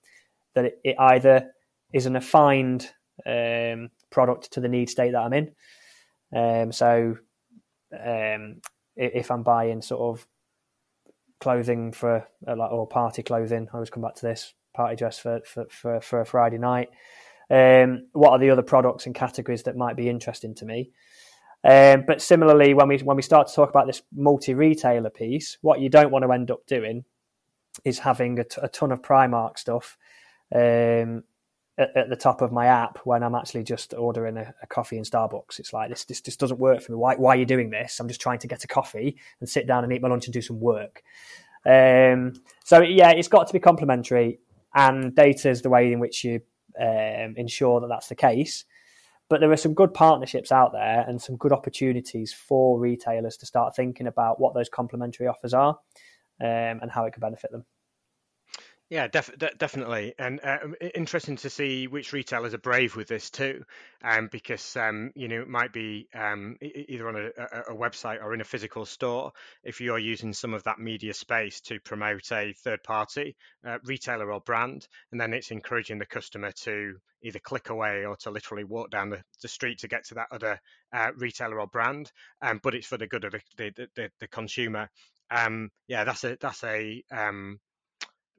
[0.54, 1.50] That it, it either
[1.92, 2.88] is an affined
[3.26, 5.56] um, product to the need state that I'm in.
[6.36, 7.18] Um, so
[8.00, 8.62] um,
[8.96, 10.28] if I'm buying sort of
[11.40, 15.20] clothing for uh, like or party clothing, I always come back to this party dress
[15.20, 16.90] for for for, for a Friday night.
[17.52, 20.92] Um, what are the other products and categories that might be interesting to me?
[21.64, 25.58] Um, but similarly, when we when we start to talk about this multi retailer piece,
[25.62, 27.04] what you don't want to end up doing
[27.86, 29.98] is having a, t- a ton of Primark stuff
[30.54, 31.24] um,
[31.80, 34.98] at, at, the top of my app when I'm actually just ordering a, a, coffee
[34.98, 35.60] in Starbucks.
[35.60, 36.98] It's like this, this this doesn't work for me.
[36.98, 38.00] Why why are you doing this?
[38.00, 40.34] I'm just trying to get a coffee and sit down and eat my lunch and
[40.34, 41.02] do some work.
[41.66, 44.40] Um, so yeah, it's got to be complementary,
[44.76, 46.42] and data is the way in which you
[46.80, 48.66] um, ensure that that's the case.
[49.30, 53.46] But there are some good partnerships out there and some good opportunities for retailers to
[53.46, 55.78] start thinking about what those complementary offers are
[56.42, 57.64] um, and how it could benefit them.
[58.90, 60.58] Yeah, def- de- definitely, and uh,
[60.96, 63.64] interesting to see which retailers are brave with this too,
[64.04, 68.34] um, because um, you know it might be um, either on a, a, website or
[68.34, 69.32] in a physical store.
[69.64, 74.42] If you're using some of that media space to promote a third-party uh, retailer or
[74.42, 78.90] brand, and then it's encouraging the customer to either click away or to literally walk
[78.90, 80.60] down the, the street to get to that other
[80.94, 82.12] uh, retailer or brand,
[82.42, 84.90] um, but it's for the good of the the, the, the consumer.
[85.30, 87.04] Um, yeah, that's a that's a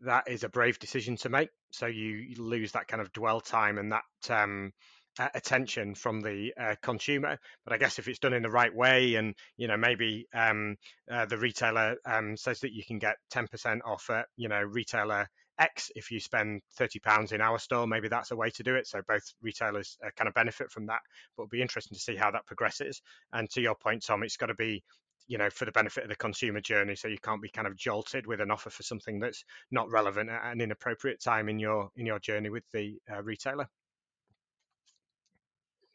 [0.04, 1.50] that is a brave decision to make.
[1.72, 4.72] So you, lose that kind of dwell time and that um,
[5.18, 7.38] attention from the uh, consumer.
[7.64, 10.76] But I guess if it's done in the right way, and you know maybe um,
[11.10, 15.28] uh, the retailer um, says that you can get 10% off at you know retailer
[15.58, 18.74] X if you spend 30 pounds in our store, maybe that's a way to do
[18.76, 18.86] it.
[18.86, 21.00] So both retailers uh, kind of benefit from that.
[21.36, 23.02] But it'll be interesting to see how that progresses.
[23.32, 24.82] And to your point, Tom, it's got to be
[25.26, 27.76] you know for the benefit of the consumer journey so you can't be kind of
[27.76, 31.90] jolted with an offer for something that's not relevant at an inappropriate time in your
[31.96, 33.68] in your journey with the uh, retailer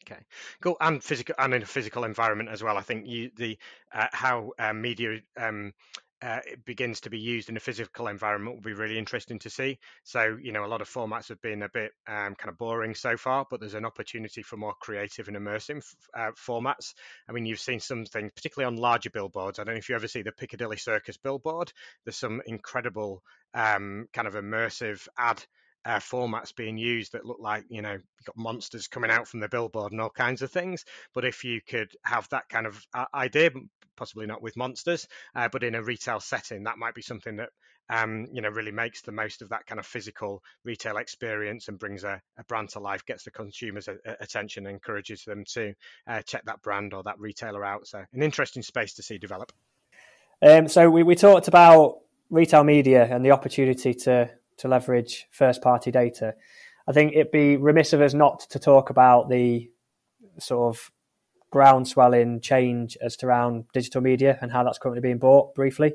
[0.05, 0.21] Okay,
[0.61, 0.77] cool.
[0.81, 2.77] And physical, and in a physical environment as well.
[2.77, 3.57] I think you the
[3.91, 5.73] uh, how uh, media um,
[6.21, 9.49] uh, it begins to be used in a physical environment will be really interesting to
[9.49, 9.77] see.
[10.03, 12.95] So, you know, a lot of formats have been a bit um, kind of boring
[12.95, 15.85] so far, but there's an opportunity for more creative and immersive
[16.17, 16.93] uh, formats.
[17.27, 19.59] I mean, you've seen something, particularly on larger billboards.
[19.59, 21.71] I don't know if you ever see the Piccadilly Circus billboard.
[22.05, 23.21] There's some incredible
[23.53, 25.43] um, kind of immersive ad
[25.85, 29.39] uh, formats being used that look like you know you've got monsters coming out from
[29.39, 32.83] the billboard and all kinds of things but if you could have that kind of
[32.95, 33.51] uh, idea
[33.95, 37.49] possibly not with monsters, uh, but in a retail setting, that might be something that
[37.89, 41.77] um, you know really makes the most of that kind of physical retail experience and
[41.77, 45.43] brings a, a brand to life, gets the consumers' a, a attention, and encourages them
[45.53, 45.73] to
[46.07, 47.87] uh, check that brand or that retailer out.
[47.87, 49.51] So, an interesting space to see develop.
[50.41, 55.61] Um, so we, we talked about retail media and the opportunity to to leverage first
[55.61, 56.33] party data.
[56.87, 59.69] I think it'd be remiss of us not to talk about the
[60.39, 60.91] sort of
[61.55, 65.93] groundswell in change as to around digital media and how that's currently being bought briefly.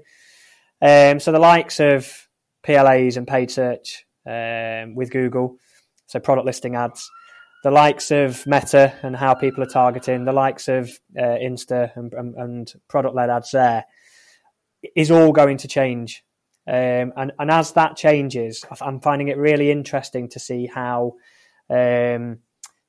[0.80, 2.28] Um, so the likes of
[2.62, 5.56] PLAs and paid search um, with Google,
[6.06, 7.11] so product listing ads,
[7.62, 10.88] the likes of Meta and how people are targeting, the likes of
[11.18, 13.84] uh, Insta and, and, and product led ads there
[14.96, 16.24] is all going to change.
[16.66, 21.16] Um, and, and as that changes, I'm finding it really interesting to see how
[21.68, 22.38] um,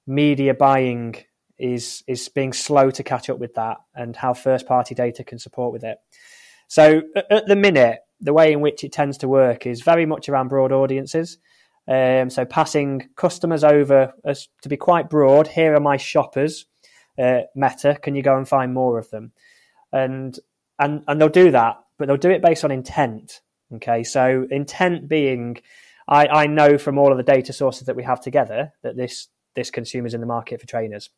[0.07, 1.15] media buying
[1.62, 5.39] is is being slow to catch up with that, and how first party data can
[5.39, 5.97] support with it.
[6.68, 10.30] So at the minute, the way in which it tends to work is very much
[10.30, 11.38] around broad audiences.
[11.88, 15.47] Um, so passing customers over as to be quite broad.
[15.47, 16.66] Here are my shoppers.
[17.20, 19.32] Uh, Meta, can you go and find more of them?
[19.91, 20.39] And
[20.80, 23.41] and and they'll do that, but they'll do it based on intent.
[23.74, 25.62] Okay, so intent being,
[26.07, 29.28] I, I know from all of the data sources that we have together that this
[29.55, 31.09] this consumer's in the market for trainers,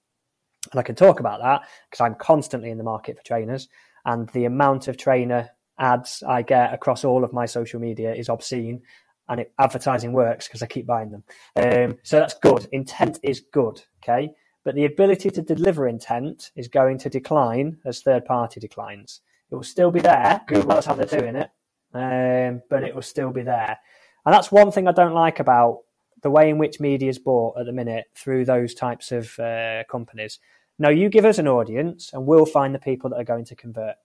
[0.72, 3.68] and I can talk about that because I'm constantly in the market for trainers,
[4.06, 5.50] and the amount of trainer
[5.80, 8.82] ads I get across all of my social media is obscene,
[9.30, 11.24] and it, advertising works because I keep buying them.
[11.56, 12.68] Um, so that's good.
[12.72, 13.82] Intent is good.
[14.04, 14.32] Okay.
[14.64, 19.22] But the ability to deliver intent is going to decline as third party declines.
[19.52, 20.42] It will still be there.
[20.48, 21.50] Google knows how they're doing it,
[21.94, 23.78] um, but it will still be there.
[24.26, 25.80] And that's one thing I don't like about
[26.24, 29.84] the way in which media is bought at the minute through those types of uh,
[29.90, 30.40] companies.
[30.80, 33.56] No, you give us an audience and we'll find the people that are going to
[33.56, 33.96] convert.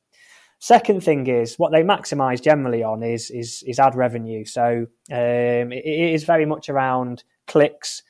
[0.59, 4.45] Second thing is what they maximise generally on is is is ad revenue.
[4.45, 8.03] So um, it, it is very much around clicks,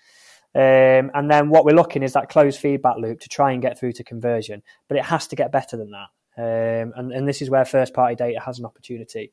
[0.54, 3.78] um, and then what we're looking is that closed feedback loop to try and get
[3.78, 4.62] through to conversion.
[4.88, 7.92] But it has to get better than that, um, and and this is where first
[7.92, 9.30] party data has an opportunity.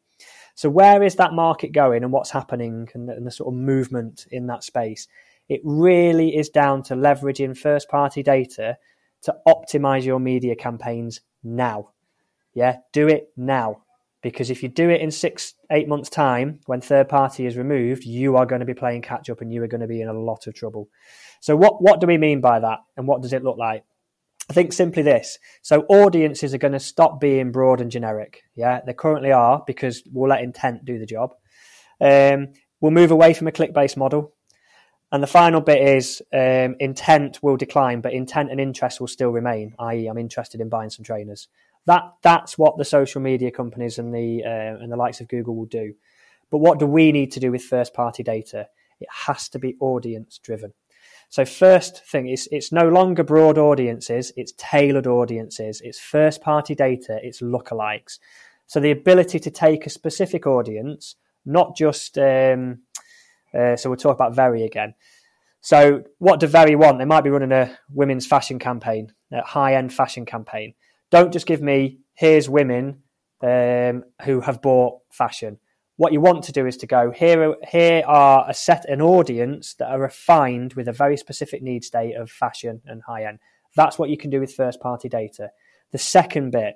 [0.55, 4.25] So where is that market going, and what's happening, and, and the sort of movement
[4.31, 5.07] in that space?
[5.47, 8.77] It really is down to leveraging first party data
[9.23, 11.89] to optimize your media campaigns now.
[12.53, 13.83] Yeah, do it now.
[14.21, 18.05] Because if you do it in six, eight months' time, when third party is removed,
[18.05, 20.07] you are going to be playing catch up and you are going to be in
[20.07, 20.89] a lot of trouble.
[21.41, 22.79] So, what, what do we mean by that?
[22.97, 23.83] And what does it look like?
[24.49, 25.39] I think simply this.
[25.61, 28.43] So, audiences are going to stop being broad and generic.
[28.55, 31.33] Yeah, they currently are because we'll let intent do the job.
[31.99, 34.33] Um, we'll move away from a click based model.
[35.11, 39.29] And the final bit is um, intent will decline, but intent and interest will still
[39.29, 41.47] remain, i.e., I'm interested in buying some trainers.
[41.85, 45.55] That that's what the social media companies and the uh, and the likes of Google
[45.55, 45.93] will do.
[46.49, 48.67] But what do we need to do with first party data?
[48.99, 50.73] It has to be audience driven.
[51.35, 56.73] So first thing is it's no longer broad audiences, it's tailored audiences, it's first party
[56.75, 58.19] data, it's lookalikes.
[58.67, 62.83] So the ability to take a specific audience, not just um,
[63.53, 64.93] uh, so we'll talk about Very again.
[65.59, 66.99] So what do Very want?
[66.99, 70.73] They might be running a women's fashion campaign, a high end fashion campaign.
[71.11, 73.03] Don't just give me here's women
[73.41, 75.59] um, who have bought fashion.
[75.97, 77.55] What you want to do is to go here.
[77.69, 82.15] Here are a set an audience that are refined with a very specific need state
[82.15, 83.39] of fashion and high end.
[83.75, 85.51] That's what you can do with first party data.
[85.91, 86.75] The second bit,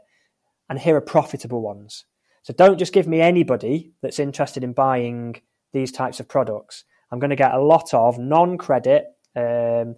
[0.69, 2.05] and here are profitable ones.
[2.43, 5.41] So don't just give me anybody that's interested in buying
[5.73, 6.85] these types of products.
[7.11, 9.05] I'm going to get a lot of non credit,
[9.35, 9.95] um,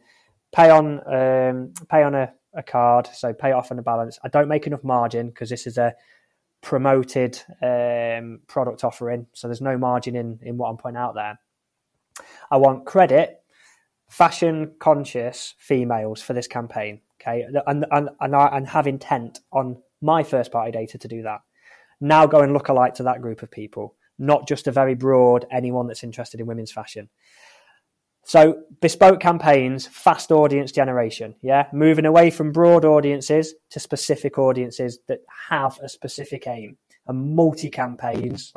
[0.52, 4.20] pay on um, pay on a a card, so pay off on a balance.
[4.24, 5.94] I don't make enough margin because this is a
[6.62, 11.40] promoted um, product offering, so there's no margin in in what I'm putting out there.
[12.50, 13.42] I want credit,
[14.10, 19.82] fashion conscious females for this campaign, okay, and and and, I, and have intent on
[20.02, 21.42] my first party data to do that.
[22.00, 25.46] Now go and look alike to that group of people, not just a very broad
[25.52, 27.10] anyone that's interested in women's fashion.
[28.24, 35.00] So bespoke campaigns, fast audience generation, yeah, moving away from broad audiences to specific audiences
[35.08, 35.20] that
[35.50, 38.52] have a specific aim, and multi campaigns,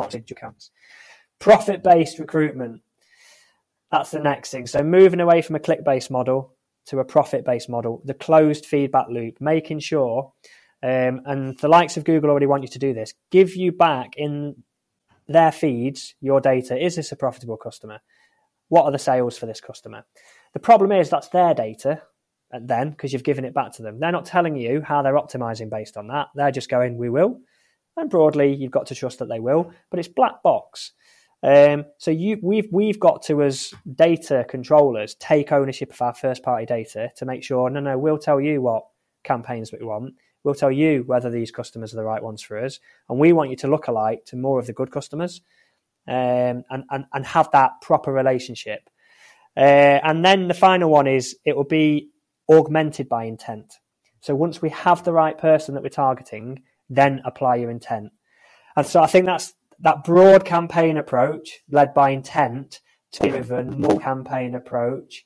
[1.38, 2.82] Profit based recruitment.
[3.90, 4.66] That's the next thing.
[4.66, 6.54] So moving away from a click based model
[6.86, 10.32] to a profit based model, the closed feedback loop, making sure,
[10.82, 14.14] um, and the likes of Google already want you to do this, give you back
[14.16, 14.62] in
[15.26, 16.76] their feeds your data.
[16.76, 18.00] Is this a profitable customer?
[18.68, 20.04] What are the sales for this customer?
[20.52, 22.02] The problem is that's their data
[22.50, 23.98] and then because you've given it back to them.
[23.98, 26.28] They're not telling you how they're optimizing based on that.
[26.34, 27.40] They're just going, we will.
[27.96, 30.92] And broadly, you've got to trust that they will, but it's black box.
[31.42, 36.42] Um, so you, we've we've got to as data controllers take ownership of our first
[36.42, 38.84] party data to make sure no no we'll tell you what
[39.24, 42.80] campaigns we want we'll tell you whether these customers are the right ones for us
[43.10, 45.42] and we want you to look alike to more of the good customers
[46.06, 48.88] um, and, and, and have that proper relationship.
[49.56, 52.10] Uh, and then the final one is it will be
[52.50, 53.74] augmented by intent.
[54.20, 58.12] So once we have the right person that we're targeting, then apply your intent.
[58.76, 62.80] And so I think that's that broad campaign approach led by intent
[63.12, 65.24] driven more campaign approach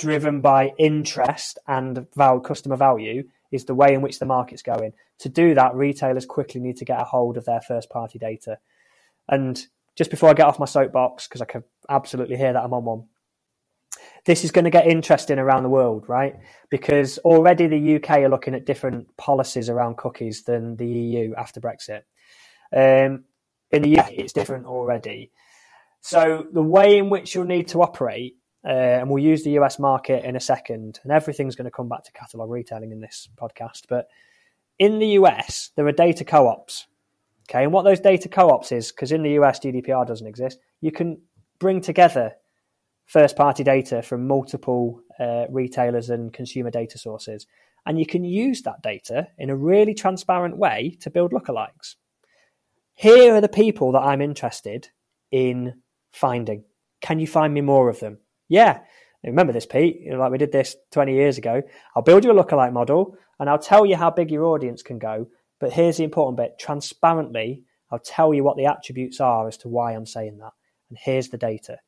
[0.00, 4.92] driven by interest and value, customer value is the way in which the market's going.
[5.18, 8.58] To do that, retailers quickly need to get a hold of their first party data.
[9.28, 9.62] And
[10.00, 12.86] just before I get off my soapbox, because I can absolutely hear that I'm on
[12.86, 13.04] one.
[14.24, 16.36] This is going to get interesting around the world, right?
[16.70, 21.60] Because already the UK are looking at different policies around cookies than the EU after
[21.60, 22.04] Brexit.
[22.74, 23.24] Um,
[23.72, 25.32] in the UK, it's different already.
[26.00, 28.70] So the way in which you'll need to operate, uh,
[29.00, 32.04] and we'll use the US market in a second, and everything's going to come back
[32.04, 33.82] to catalog retailing in this podcast.
[33.86, 34.08] But
[34.78, 36.86] in the US, there are data co-ops.
[37.50, 40.92] Okay, and what those data co-ops is, because in the US GDPR doesn't exist, you
[40.92, 41.20] can
[41.58, 42.32] bring together
[43.06, 47.46] first-party data from multiple uh, retailers and consumer data sources,
[47.86, 51.96] and you can use that data in a really transparent way to build lookalikes.
[52.94, 54.88] Here are the people that I'm interested
[55.32, 55.82] in
[56.12, 56.64] finding.
[57.00, 58.18] Can you find me more of them?
[58.48, 58.80] Yeah.
[59.24, 60.00] Remember this, Pete?
[60.00, 61.62] You know, like we did this 20 years ago.
[61.96, 64.98] I'll build you a lookalike model and I'll tell you how big your audience can
[64.98, 65.26] go.
[65.60, 69.68] But here's the important bit transparently, I'll tell you what the attributes are as to
[69.68, 70.52] why I'm saying that.
[70.88, 71.78] And here's the data.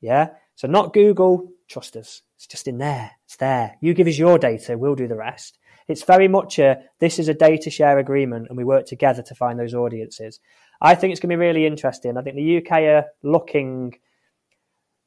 [0.00, 0.30] Yeah.
[0.54, 2.22] So, not Google, trust us.
[2.36, 3.12] It's just in there.
[3.26, 3.76] It's there.
[3.80, 5.58] You give us your data, we'll do the rest.
[5.88, 9.34] It's very much a this is a data share agreement and we work together to
[9.34, 10.38] find those audiences.
[10.80, 12.16] I think it's going to be really interesting.
[12.16, 13.94] I think the UK are looking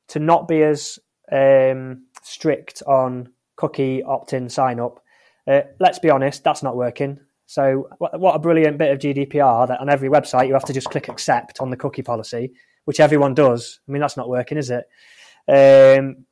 [0.10, 1.00] to not be as
[1.32, 5.02] um, strict on cookie opt in sign up.
[5.48, 7.20] Uh, let's be honest, that's not working.
[7.52, 10.90] So, what, a brilliant bit of GDPR that on every website you have to just
[10.90, 12.54] click accept on the cookie policy,
[12.86, 13.82] which everyone does.
[13.86, 14.86] I mean, that's not working, is it?
[15.50, 16.26] Um,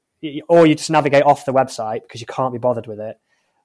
[0.48, 3.20] or you just navigate off the website because you can't be bothered with it.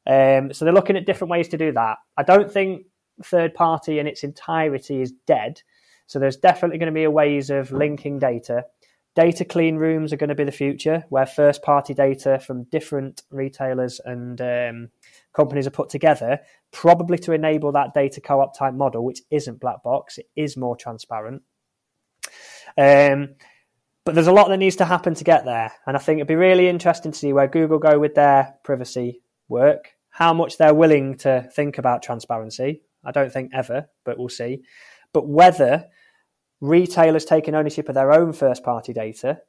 [0.05, 1.99] Um, so they're looking at different ways to do that.
[2.17, 2.87] I don't think
[3.23, 5.63] third party in its entirety is dead.
[6.09, 8.65] So there's definitely going to be a ways of linking data.
[9.15, 13.23] Data clean rooms are going to be the future, where first party data from different
[13.31, 14.89] retailers and um,
[15.35, 16.41] companies are put together,
[16.73, 20.57] probably to enable that data co op type model, which isn't black box, it is
[20.57, 21.43] more transparent.
[22.79, 23.35] Um,
[24.05, 25.73] but there's a lot that needs to happen to get there.
[25.87, 29.23] And I think it'd be really interesting to see where Google go with their privacy
[29.49, 32.83] work, how much they're willing to think about transparency.
[33.05, 34.63] I don't think ever, but we'll see.
[35.13, 35.87] But whether
[36.61, 39.41] retailers taking ownership of their own first party data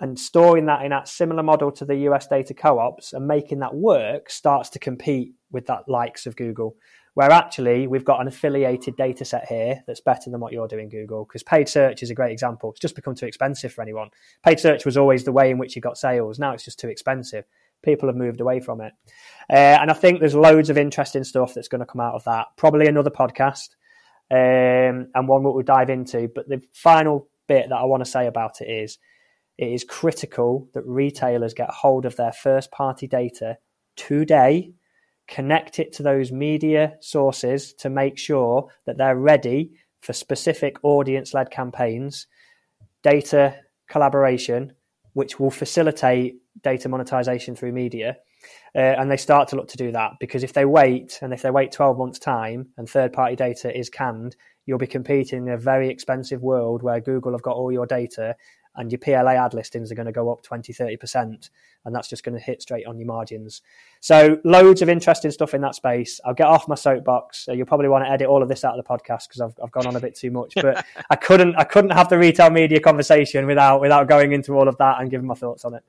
[0.00, 3.60] and storing that in that similar model to the US data co ops and making
[3.60, 6.76] that work starts to compete with that likes of Google.
[7.14, 10.88] Where actually we've got an affiliated data set here that's better than what you're doing,
[10.88, 11.24] Google.
[11.24, 12.70] Because paid search is a great example.
[12.70, 14.10] It's just become too expensive for anyone.
[14.44, 16.38] Paid search was always the way in which you got sales.
[16.38, 17.44] Now it's just too expensive
[17.82, 18.92] people have moved away from it.
[19.50, 22.24] Uh, and I think there's loads of interesting stuff that's going to come out of
[22.24, 22.46] that.
[22.56, 23.70] Probably another podcast
[24.30, 26.28] um, and one that we'll dive into.
[26.34, 28.98] But the final bit that I want to say about it is
[29.58, 33.58] it is critical that retailers get hold of their first party data
[33.96, 34.72] today,
[35.26, 41.34] connect it to those media sources to make sure that they're ready for specific audience
[41.34, 42.28] led campaigns,
[43.02, 43.56] data
[43.88, 44.72] collaboration,
[45.14, 48.16] which will facilitate data monetization through media.
[48.74, 51.42] Uh, and they start to look to do that because if they wait and if
[51.42, 54.36] they wait 12 months time and third party data is canned
[54.66, 58.36] you'll be competing in a very expensive world where google have got all your data
[58.76, 61.50] and your pla ad listings are going to go up 20 30%
[61.84, 63.62] and that's just going to hit straight on your margins.
[64.00, 66.20] So loads of interesting stuff in that space.
[66.24, 67.44] I'll get off my soapbox.
[67.44, 69.54] So you'll probably want to edit all of this out of the podcast because I've,
[69.62, 72.50] I've gone on a bit too much but i couldn't i couldn't have the retail
[72.50, 75.82] media conversation without without going into all of that and giving my thoughts on it.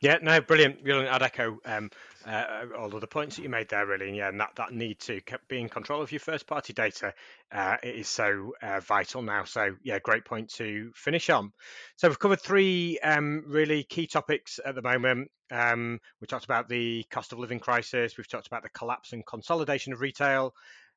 [0.00, 1.12] Yeah, no, brilliant, brilliant.
[1.12, 1.90] I'd echo um,
[2.26, 4.08] uh, all of the points that you made there, really.
[4.08, 7.14] And yeah, and that, that need to be in control of your first party data
[7.52, 9.44] uh, is so uh, vital now.
[9.44, 11.52] So, yeah, great point to finish on.
[11.96, 15.30] So, we've covered three um, really key topics at the moment.
[15.50, 19.26] Um, we talked about the cost of living crisis, we've talked about the collapse and
[19.26, 20.54] consolidation of retail.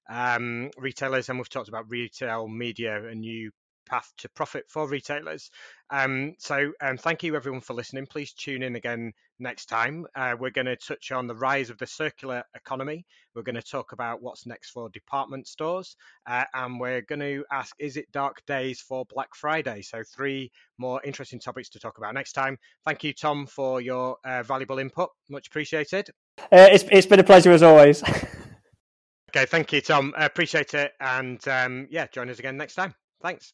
[0.10, 3.52] Um, retailers, and we've talked about retail media and new
[3.86, 5.50] path to profit for retailers.
[5.90, 8.08] Um, so, um, thank you everyone for listening.
[8.08, 10.06] Please tune in again next time.
[10.16, 13.06] Uh, we're going to touch on the rise of the circular economy.
[13.36, 15.96] We're going to talk about what's next for department stores,
[16.28, 19.82] uh, and we're going to ask, is it dark days for Black Friday?
[19.82, 22.58] So, three more interesting topics to talk about next time.
[22.86, 25.10] Thank you, Tom, for your uh, valuable input.
[25.30, 26.10] Much appreciated.
[26.40, 28.04] Uh, it's, it's been a pleasure as always.
[29.30, 30.14] okay, thank you, Tom.
[30.18, 32.96] appreciate it, and um, yeah, join us again next time.
[33.22, 33.54] Thanks.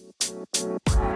[0.00, 1.09] You.